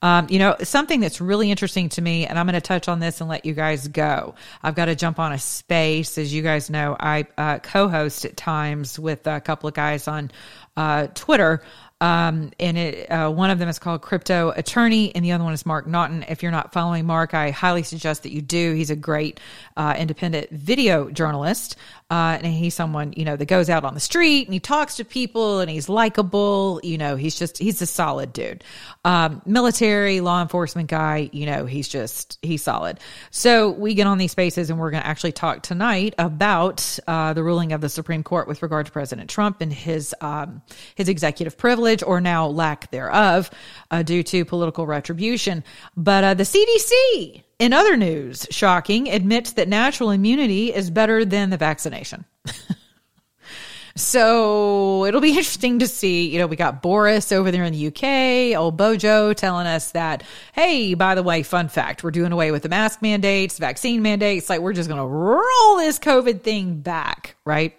Um, 0.00 0.28
you 0.30 0.38
know, 0.38 0.56
something 0.62 1.00
that's 1.00 1.20
really 1.20 1.50
interesting 1.50 1.90
to 1.90 2.00
me, 2.00 2.26
and 2.26 2.38
I'm 2.38 2.46
going 2.46 2.54
to 2.54 2.60
touch 2.62 2.88
on 2.88 3.00
this 3.00 3.20
and 3.20 3.28
let 3.28 3.44
you 3.44 3.52
guys 3.52 3.86
go. 3.88 4.34
I've 4.62 4.74
got 4.74 4.86
to 4.86 4.94
jump 4.94 5.18
on 5.18 5.32
a 5.32 5.38
space. 5.38 6.16
As 6.16 6.32
you 6.32 6.40
guys 6.42 6.70
know, 6.70 6.96
I 6.98 7.26
uh, 7.36 7.58
co 7.58 7.88
host 7.88 8.24
at 8.24 8.36
times 8.36 8.98
with 8.98 9.26
a 9.26 9.40
couple 9.40 9.68
of 9.68 9.74
guys 9.74 10.08
on 10.08 10.30
uh, 10.74 11.08
Twitter 11.08 11.62
um, 12.00 12.50
and 12.58 12.78
it, 12.78 13.10
uh, 13.10 13.30
one 13.30 13.50
of 13.50 13.58
them 13.58 13.68
is 13.68 13.78
called 13.78 14.00
Crypto 14.00 14.50
Attorney, 14.56 15.14
and 15.14 15.22
the 15.22 15.32
other 15.32 15.44
one 15.44 15.52
is 15.52 15.66
Mark 15.66 15.86
Naughton. 15.86 16.24
If 16.28 16.42
you're 16.42 16.50
not 16.50 16.72
following 16.72 17.04
Mark, 17.04 17.34
I 17.34 17.50
highly 17.50 17.82
suggest 17.82 18.22
that 18.22 18.32
you 18.32 18.40
do. 18.40 18.72
He's 18.72 18.88
a 18.88 18.96
great 18.96 19.38
uh, 19.76 19.94
independent 19.98 20.48
video 20.50 21.10
journalist, 21.10 21.76
uh, 22.10 22.38
and 22.40 22.46
he's 22.46 22.74
someone 22.74 23.12
you 23.16 23.26
know 23.26 23.36
that 23.36 23.46
goes 23.46 23.68
out 23.68 23.84
on 23.84 23.92
the 23.92 24.00
street 24.00 24.46
and 24.46 24.54
he 24.54 24.60
talks 24.60 24.96
to 24.96 25.04
people 25.04 25.60
and 25.60 25.70
he's 25.70 25.90
likable. 25.90 26.80
You 26.82 26.96
know, 26.96 27.16
he's 27.16 27.38
just 27.38 27.58
he's 27.58 27.82
a 27.82 27.86
solid 27.86 28.32
dude. 28.32 28.64
Um, 29.04 29.42
military 29.44 30.20
law 30.20 30.40
enforcement 30.40 30.88
guy. 30.88 31.28
You 31.32 31.44
know, 31.44 31.66
he's 31.66 31.88
just 31.88 32.38
he's 32.40 32.62
solid. 32.62 32.98
So 33.30 33.70
we 33.70 33.92
get 33.92 34.06
on 34.06 34.16
these 34.16 34.32
spaces, 34.32 34.70
and 34.70 34.78
we're 34.78 34.90
going 34.90 35.02
to 35.02 35.06
actually 35.06 35.32
talk 35.32 35.62
tonight 35.62 36.14
about 36.16 36.98
uh, 37.06 37.34
the 37.34 37.42
ruling 37.42 37.72
of 37.72 37.82
the 37.82 37.90
Supreme 37.90 38.22
Court 38.22 38.48
with 38.48 38.62
regard 38.62 38.86
to 38.86 38.92
President 38.92 39.28
Trump 39.28 39.60
and 39.60 39.70
his 39.70 40.14
um, 40.22 40.62
his 40.94 41.10
executive 41.10 41.58
privilege 41.58 41.89
privilege 41.90 42.02
or 42.06 42.20
now 42.20 42.46
lack 42.46 42.90
thereof 42.90 43.50
uh, 43.90 44.02
due 44.02 44.22
to 44.22 44.44
political 44.44 44.86
retribution. 44.86 45.64
But 45.96 46.24
uh, 46.24 46.34
the 46.34 46.44
CDC, 46.44 47.42
in 47.58 47.72
other 47.72 47.96
news, 47.96 48.46
shocking, 48.50 49.08
admits 49.08 49.52
that 49.52 49.68
natural 49.68 50.10
immunity 50.10 50.72
is 50.72 50.90
better 50.90 51.24
than 51.24 51.50
the 51.50 51.56
vaccination. 51.56 52.24
So 53.96 55.04
it'll 55.04 55.20
be 55.20 55.30
interesting 55.36 55.80
to 55.80 55.88
see. 55.88 56.28
You 56.30 56.38
know, 56.38 56.46
we 56.46 56.56
got 56.56 56.82
Boris 56.82 57.32
over 57.32 57.50
there 57.50 57.64
in 57.64 57.72
the 57.72 57.88
UK, 57.88 58.58
old 58.58 58.76
Bojo 58.76 59.32
telling 59.32 59.66
us 59.66 59.90
that, 59.92 60.22
hey, 60.52 60.94
by 60.94 61.14
the 61.14 61.22
way, 61.22 61.42
fun 61.42 61.68
fact, 61.68 62.02
we're 62.02 62.10
doing 62.10 62.32
away 62.32 62.50
with 62.50 62.62
the 62.62 62.68
mask 62.68 63.02
mandates, 63.02 63.58
vaccine 63.58 64.00
mandates. 64.00 64.48
Like, 64.48 64.60
we're 64.60 64.72
just 64.72 64.88
going 64.88 65.00
to 65.00 65.06
roll 65.06 65.76
this 65.78 65.98
COVID 65.98 66.42
thing 66.42 66.80
back, 66.80 67.36
right? 67.44 67.74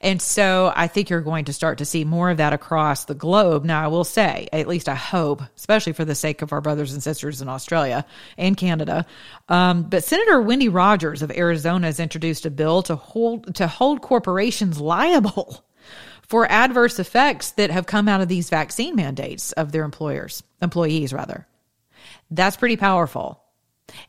And 0.00 0.20
so 0.20 0.72
I 0.74 0.86
think 0.88 1.10
you're 1.10 1.20
going 1.20 1.46
to 1.46 1.52
start 1.52 1.78
to 1.78 1.84
see 1.84 2.04
more 2.04 2.30
of 2.30 2.36
that 2.36 2.52
across 2.52 3.04
the 3.04 3.14
globe. 3.14 3.64
Now, 3.64 3.82
I 3.82 3.88
will 3.88 4.04
say, 4.04 4.48
at 4.52 4.68
least 4.68 4.88
I 4.88 4.94
hope, 4.94 5.42
especially 5.56 5.92
for 5.92 6.04
the 6.04 6.14
sake 6.14 6.42
of 6.42 6.52
our 6.52 6.60
brothers 6.60 6.92
and 6.92 7.02
sisters 7.02 7.40
in 7.40 7.48
Australia 7.48 8.04
and 8.36 8.56
Canada. 8.56 9.06
Um, 9.48 9.84
but 9.84 10.04
Senator 10.04 10.40
Wendy 10.42 10.68
Rogers 10.68 11.22
of 11.22 11.30
Arizona 11.30 11.86
has 11.86 12.00
introduced 12.00 12.46
a 12.46 12.50
bill 12.50 12.82
to 12.82 12.96
hold 12.96 13.54
to 13.56 13.66
hold 13.66 14.02
corporations 14.02 14.80
liable 14.80 15.64
for 16.22 16.50
adverse 16.50 16.98
effects 16.98 17.52
that 17.52 17.70
have 17.70 17.86
come 17.86 18.08
out 18.08 18.20
of 18.20 18.28
these 18.28 18.50
vaccine 18.50 18.96
mandates 18.96 19.52
of 19.52 19.72
their 19.72 19.84
employers, 19.84 20.42
employees 20.60 21.12
rather. 21.12 21.46
That's 22.30 22.56
pretty 22.56 22.76
powerful. 22.76 23.42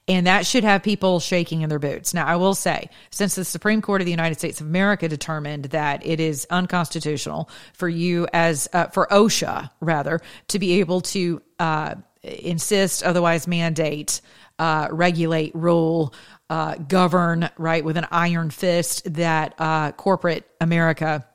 And 0.07 0.25
that 0.27 0.45
should 0.45 0.63
have 0.63 0.83
people 0.83 1.19
shaking 1.19 1.61
in 1.61 1.69
their 1.69 1.79
boots. 1.79 2.13
Now, 2.13 2.25
I 2.25 2.35
will 2.37 2.55
say, 2.55 2.89
since 3.11 3.35
the 3.35 3.45
Supreme 3.45 3.81
Court 3.81 4.01
of 4.01 4.05
the 4.05 4.11
United 4.11 4.37
States 4.37 4.59
of 4.59 4.67
America 4.67 5.07
determined 5.07 5.65
that 5.65 6.05
it 6.05 6.19
is 6.19 6.47
unconstitutional 6.49 7.49
for 7.73 7.87
you 7.87 8.27
as, 8.33 8.67
uh, 8.73 8.87
for 8.87 9.07
OSHA 9.11 9.69
rather, 9.79 10.21
to 10.47 10.59
be 10.59 10.79
able 10.79 11.01
to 11.01 11.41
uh, 11.59 11.95
insist, 12.23 13.03
otherwise 13.03 13.47
mandate, 13.47 14.21
uh, 14.59 14.87
regulate, 14.91 15.53
rule, 15.55 16.13
uh, 16.49 16.75
govern, 16.75 17.49
right, 17.57 17.83
with 17.83 17.97
an 17.97 18.07
iron 18.09 18.49
fist 18.49 19.13
that 19.13 19.53
uh, 19.59 19.91
corporate 19.91 20.49
America 20.59 21.25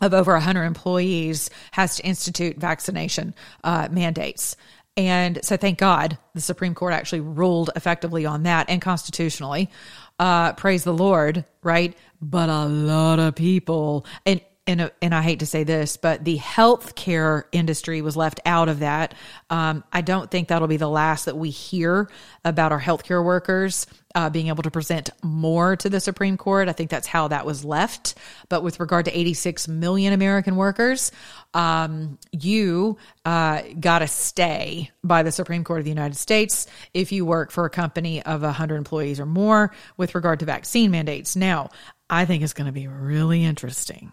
of 0.00 0.14
over 0.14 0.32
100 0.32 0.64
employees 0.64 1.50
has 1.72 1.96
to 1.96 2.04
institute 2.04 2.56
vaccination 2.56 3.34
uh, 3.62 3.88
mandates. 3.90 4.56
And 4.96 5.38
so, 5.42 5.56
thank 5.56 5.78
God, 5.78 6.18
the 6.34 6.40
Supreme 6.40 6.74
Court 6.74 6.92
actually 6.92 7.20
ruled 7.20 7.70
effectively 7.76 8.26
on 8.26 8.42
that 8.42 8.68
and 8.68 8.82
constitutionally. 8.82 9.70
Uh, 10.18 10.52
praise 10.52 10.84
the 10.84 10.92
Lord, 10.92 11.44
right? 11.62 11.96
But 12.20 12.50
a 12.50 12.66
lot 12.66 13.18
of 13.18 13.34
people, 13.34 14.04
and 14.26 14.40
and 14.66 14.92
and 15.02 15.12
I 15.12 15.22
hate 15.22 15.40
to 15.40 15.46
say 15.46 15.64
this, 15.64 15.96
but 15.96 16.24
the 16.24 16.38
healthcare 16.38 17.44
industry 17.50 18.00
was 18.00 18.16
left 18.16 18.38
out 18.46 18.68
of 18.68 18.78
that. 18.78 19.14
Um, 19.50 19.82
I 19.92 20.02
don't 20.02 20.30
think 20.30 20.48
that'll 20.48 20.68
be 20.68 20.76
the 20.76 20.88
last 20.88 21.24
that 21.24 21.36
we 21.36 21.50
hear 21.50 22.08
about 22.44 22.70
our 22.70 22.80
healthcare 22.80 23.24
workers 23.24 23.88
uh, 24.14 24.30
being 24.30 24.48
able 24.48 24.62
to 24.62 24.70
present 24.70 25.10
more 25.22 25.74
to 25.76 25.90
the 25.90 25.98
Supreme 25.98 26.36
Court. 26.36 26.68
I 26.68 26.72
think 26.72 26.90
that's 26.90 27.08
how 27.08 27.28
that 27.28 27.44
was 27.44 27.64
left. 27.64 28.14
But 28.48 28.62
with 28.62 28.78
regard 28.78 29.06
to 29.06 29.18
86 29.18 29.66
million 29.66 30.12
American 30.12 30.54
workers, 30.54 31.10
um, 31.54 32.18
you 32.30 32.98
uh, 33.24 33.62
got 33.80 33.98
to 33.98 34.06
stay 34.06 34.92
by 35.02 35.24
the 35.24 35.32
Supreme 35.32 35.64
Court 35.64 35.80
of 35.80 35.84
the 35.84 35.90
United 35.90 36.16
States 36.16 36.68
if 36.94 37.10
you 37.10 37.26
work 37.26 37.50
for 37.50 37.64
a 37.64 37.70
company 37.70 38.22
of 38.22 38.42
100 38.42 38.76
employees 38.76 39.18
or 39.18 39.26
more 39.26 39.74
with 39.96 40.14
regard 40.14 40.38
to 40.38 40.46
vaccine 40.46 40.92
mandates. 40.92 41.34
Now, 41.34 41.70
I 42.08 42.26
think 42.26 42.44
it's 42.44 42.52
going 42.52 42.66
to 42.66 42.72
be 42.72 42.86
really 42.86 43.42
interesting 43.42 44.12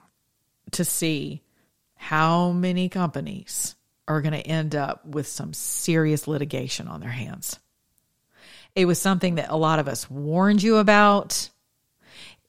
to 0.71 0.85
see 0.85 1.41
how 1.95 2.51
many 2.51 2.89
companies 2.89 3.75
are 4.07 4.21
going 4.21 4.33
to 4.33 4.39
end 4.39 4.75
up 4.75 5.05
with 5.05 5.27
some 5.27 5.53
serious 5.53 6.27
litigation 6.27 6.87
on 6.87 6.99
their 6.99 7.09
hands. 7.09 7.59
It 8.75 8.85
was 8.85 8.99
something 8.99 9.35
that 9.35 9.49
a 9.49 9.57
lot 9.57 9.79
of 9.79 9.87
us 9.87 10.09
warned 10.09 10.63
you 10.63 10.77
about. 10.77 11.49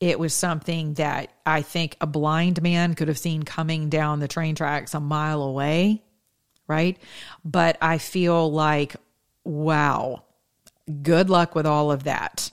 It 0.01 0.19
was 0.19 0.33
something 0.33 0.95
that 0.95 1.33
I 1.45 1.63
think 1.63 1.97
a 2.01 2.07
blind 2.07 2.63
man 2.63 2.95
could 2.95 3.09
have 3.09 3.19
seen 3.19 3.43
coming 3.43 3.91
down 3.91 4.21
the 4.21 4.29
train 4.29 4.55
tracks 4.55 4.95
a 4.95 5.01
mile 5.01 5.43
away, 5.43 6.03
right? 6.67 6.97
But 7.45 7.77
I 7.83 7.99
feel 7.99 8.51
like, 8.51 8.97
wow, 9.45 10.25
good 11.03 11.29
luck 11.29 11.55
with 11.55 11.67
all 11.67 11.93
of 11.93 12.05
that. 12.05 12.51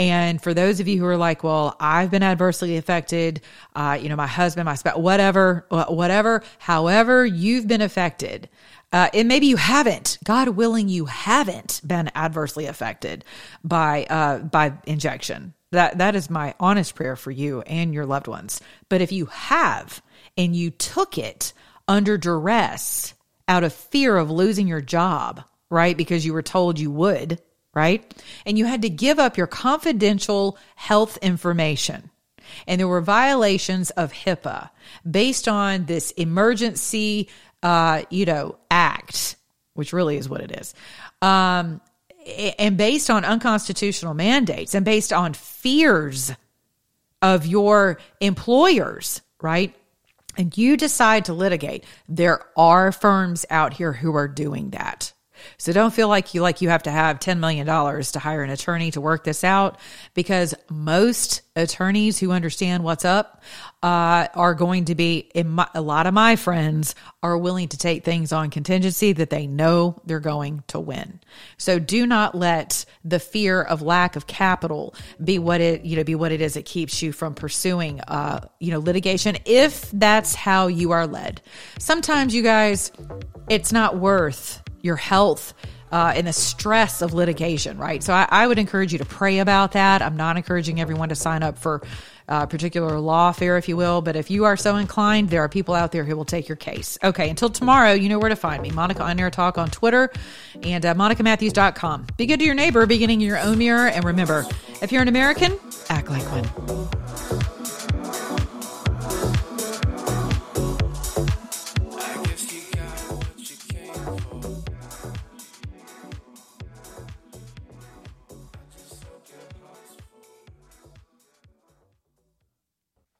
And 0.00 0.42
for 0.42 0.54
those 0.54 0.80
of 0.80 0.88
you 0.88 0.98
who 0.98 1.04
are 1.04 1.18
like, 1.18 1.44
well, 1.44 1.76
I've 1.78 2.10
been 2.10 2.22
adversely 2.22 2.78
affected, 2.78 3.42
uh, 3.76 3.98
you 4.00 4.08
know, 4.08 4.16
my 4.16 4.26
husband, 4.26 4.64
my 4.64 4.74
spouse, 4.74 4.96
whatever, 4.96 5.66
whatever, 5.68 6.42
however 6.58 7.26
you've 7.26 7.68
been 7.68 7.82
affected, 7.82 8.48
uh, 8.94 9.10
and 9.12 9.28
maybe 9.28 9.46
you 9.46 9.58
haven't, 9.58 10.16
God 10.24 10.48
willing, 10.48 10.88
you 10.88 11.04
haven't 11.04 11.82
been 11.86 12.10
adversely 12.14 12.64
affected 12.64 13.26
by, 13.62 14.06
uh, 14.08 14.38
by 14.38 14.72
injection. 14.86 15.52
That, 15.70 15.98
that 15.98 16.16
is 16.16 16.30
my 16.30 16.54
honest 16.58 16.94
prayer 16.94 17.14
for 17.14 17.30
you 17.30 17.60
and 17.60 17.92
your 17.92 18.06
loved 18.06 18.26
ones. 18.26 18.62
But 18.88 19.02
if 19.02 19.12
you 19.12 19.26
have 19.26 20.02
and 20.38 20.56
you 20.56 20.70
took 20.70 21.18
it 21.18 21.52
under 21.86 22.16
duress 22.16 23.12
out 23.46 23.64
of 23.64 23.74
fear 23.74 24.16
of 24.16 24.30
losing 24.30 24.66
your 24.66 24.80
job, 24.80 25.44
right? 25.68 25.94
Because 25.94 26.24
you 26.24 26.32
were 26.32 26.40
told 26.42 26.80
you 26.80 26.90
would, 26.90 27.38
right? 27.74 28.22
And 28.44 28.58
you 28.58 28.64
had 28.64 28.82
to 28.82 28.90
give 28.90 29.18
up 29.18 29.36
your 29.36 29.46
confidential 29.46 30.58
health 30.76 31.18
information. 31.18 32.10
And 32.66 32.80
there 32.80 32.88
were 32.88 33.00
violations 33.00 33.90
of 33.90 34.12
HIPAA 34.12 34.70
based 35.08 35.46
on 35.46 35.86
this 35.86 36.10
emergency, 36.12 37.28
uh, 37.62 38.02
you 38.10 38.24
know, 38.24 38.58
act, 38.70 39.36
which 39.74 39.92
really 39.92 40.16
is 40.16 40.28
what 40.28 40.40
it 40.40 40.52
is. 40.52 40.74
Um, 41.22 41.80
and 42.58 42.76
based 42.76 43.08
on 43.08 43.24
unconstitutional 43.24 44.14
mandates 44.14 44.74
and 44.74 44.84
based 44.84 45.12
on 45.12 45.32
fears 45.32 46.32
of 47.22 47.46
your 47.46 47.98
employers, 48.20 49.22
right? 49.40 49.74
And 50.36 50.56
you 50.56 50.76
decide 50.76 51.26
to 51.26 51.34
litigate. 51.34 51.84
There 52.08 52.44
are 52.56 52.92
firms 52.92 53.46
out 53.50 53.74
here 53.74 53.92
who 53.92 54.14
are 54.16 54.28
doing 54.28 54.70
that. 54.70 55.12
So 55.58 55.72
don't 55.72 55.92
feel 55.92 56.08
like 56.08 56.34
you 56.34 56.42
like 56.42 56.60
you 56.60 56.68
have 56.68 56.84
to 56.84 56.90
have 56.90 57.20
$10 57.20 57.38
million 57.38 57.66
to 57.66 58.18
hire 58.18 58.42
an 58.42 58.50
attorney 58.50 58.90
to 58.92 59.00
work 59.00 59.24
this 59.24 59.44
out 59.44 59.78
because 60.14 60.54
most 60.68 61.42
attorneys 61.56 62.18
who 62.18 62.32
understand 62.32 62.84
what's 62.84 63.04
up 63.04 63.42
uh, 63.82 64.28
are 64.34 64.54
going 64.54 64.84
to 64.86 64.94
be 64.94 65.30
my, 65.44 65.66
a 65.74 65.80
lot 65.80 66.06
of 66.06 66.14
my 66.14 66.36
friends 66.36 66.94
are 67.22 67.36
willing 67.36 67.68
to 67.68 67.76
take 67.76 68.04
things 68.04 68.32
on 68.32 68.50
contingency 68.50 69.12
that 69.12 69.30
they 69.30 69.46
know 69.46 70.00
they're 70.04 70.20
going 70.20 70.62
to 70.68 70.78
win. 70.78 71.20
So 71.56 71.78
do 71.78 72.06
not 72.06 72.34
let 72.34 72.84
the 73.04 73.18
fear 73.18 73.62
of 73.62 73.82
lack 73.82 74.16
of 74.16 74.26
capital 74.26 74.94
be 75.22 75.38
what 75.38 75.60
it 75.60 75.84
you 75.84 75.96
know 75.96 76.04
be 76.04 76.14
what 76.14 76.32
it 76.32 76.40
is 76.40 76.54
that 76.54 76.64
keeps 76.64 77.02
you 77.02 77.12
from 77.12 77.34
pursuing 77.34 78.00
uh, 78.02 78.46
you 78.58 78.70
know 78.70 78.80
litigation 78.80 79.36
if 79.44 79.90
that's 79.92 80.34
how 80.34 80.66
you 80.66 80.92
are 80.92 81.06
led. 81.06 81.40
Sometimes 81.78 82.34
you 82.34 82.42
guys, 82.42 82.92
it's 83.48 83.72
not 83.72 83.96
worth 83.96 84.62
your 84.82 84.96
health 84.96 85.54
uh, 85.92 86.12
and 86.14 86.26
the 86.26 86.32
stress 86.32 87.02
of 87.02 87.14
litigation, 87.14 87.78
right? 87.78 88.02
So 88.02 88.12
I, 88.12 88.26
I, 88.30 88.46
would 88.46 88.58
encourage 88.58 88.92
you 88.92 88.98
to 88.98 89.04
pray 89.04 89.40
about 89.40 89.72
that. 89.72 90.02
I'm 90.02 90.16
not 90.16 90.36
encouraging 90.36 90.80
everyone 90.80 91.08
to 91.08 91.16
sign 91.16 91.42
up 91.42 91.58
for 91.58 91.82
a 92.28 92.32
uh, 92.32 92.46
particular 92.46 92.92
lawfare, 92.92 93.58
if 93.58 93.68
you 93.68 93.76
will, 93.76 94.00
but 94.00 94.14
if 94.14 94.30
you 94.30 94.44
are 94.44 94.56
so 94.56 94.76
inclined, 94.76 95.30
there 95.30 95.42
are 95.42 95.48
people 95.48 95.74
out 95.74 95.90
there 95.90 96.04
who 96.04 96.16
will 96.16 96.24
take 96.24 96.48
your 96.48 96.54
case. 96.54 96.96
Okay, 97.02 97.28
until 97.28 97.50
tomorrow, 97.50 97.92
you 97.92 98.08
know 98.08 98.20
where 98.20 98.28
to 98.28 98.36
find 98.36 98.62
me. 98.62 98.70
Monica 98.70 99.02
on 99.02 99.18
Air 99.18 99.30
Talk 99.30 99.58
on 99.58 99.68
Twitter 99.68 100.12
and 100.62 100.86
uh, 100.86 100.94
MonicaMatthews.com. 100.94 102.06
Be 102.16 102.26
good 102.26 102.38
to 102.38 102.44
your 102.46 102.54
neighbor, 102.54 102.86
beginning 102.86 103.20
your 103.20 103.38
own 103.38 103.58
mirror, 103.58 103.88
and 103.88 104.04
remember, 104.04 104.46
if 104.80 104.92
you're 104.92 105.02
an 105.02 105.08
American, 105.08 105.58
act 105.88 106.08
like 106.08 106.22
one. 106.30 107.59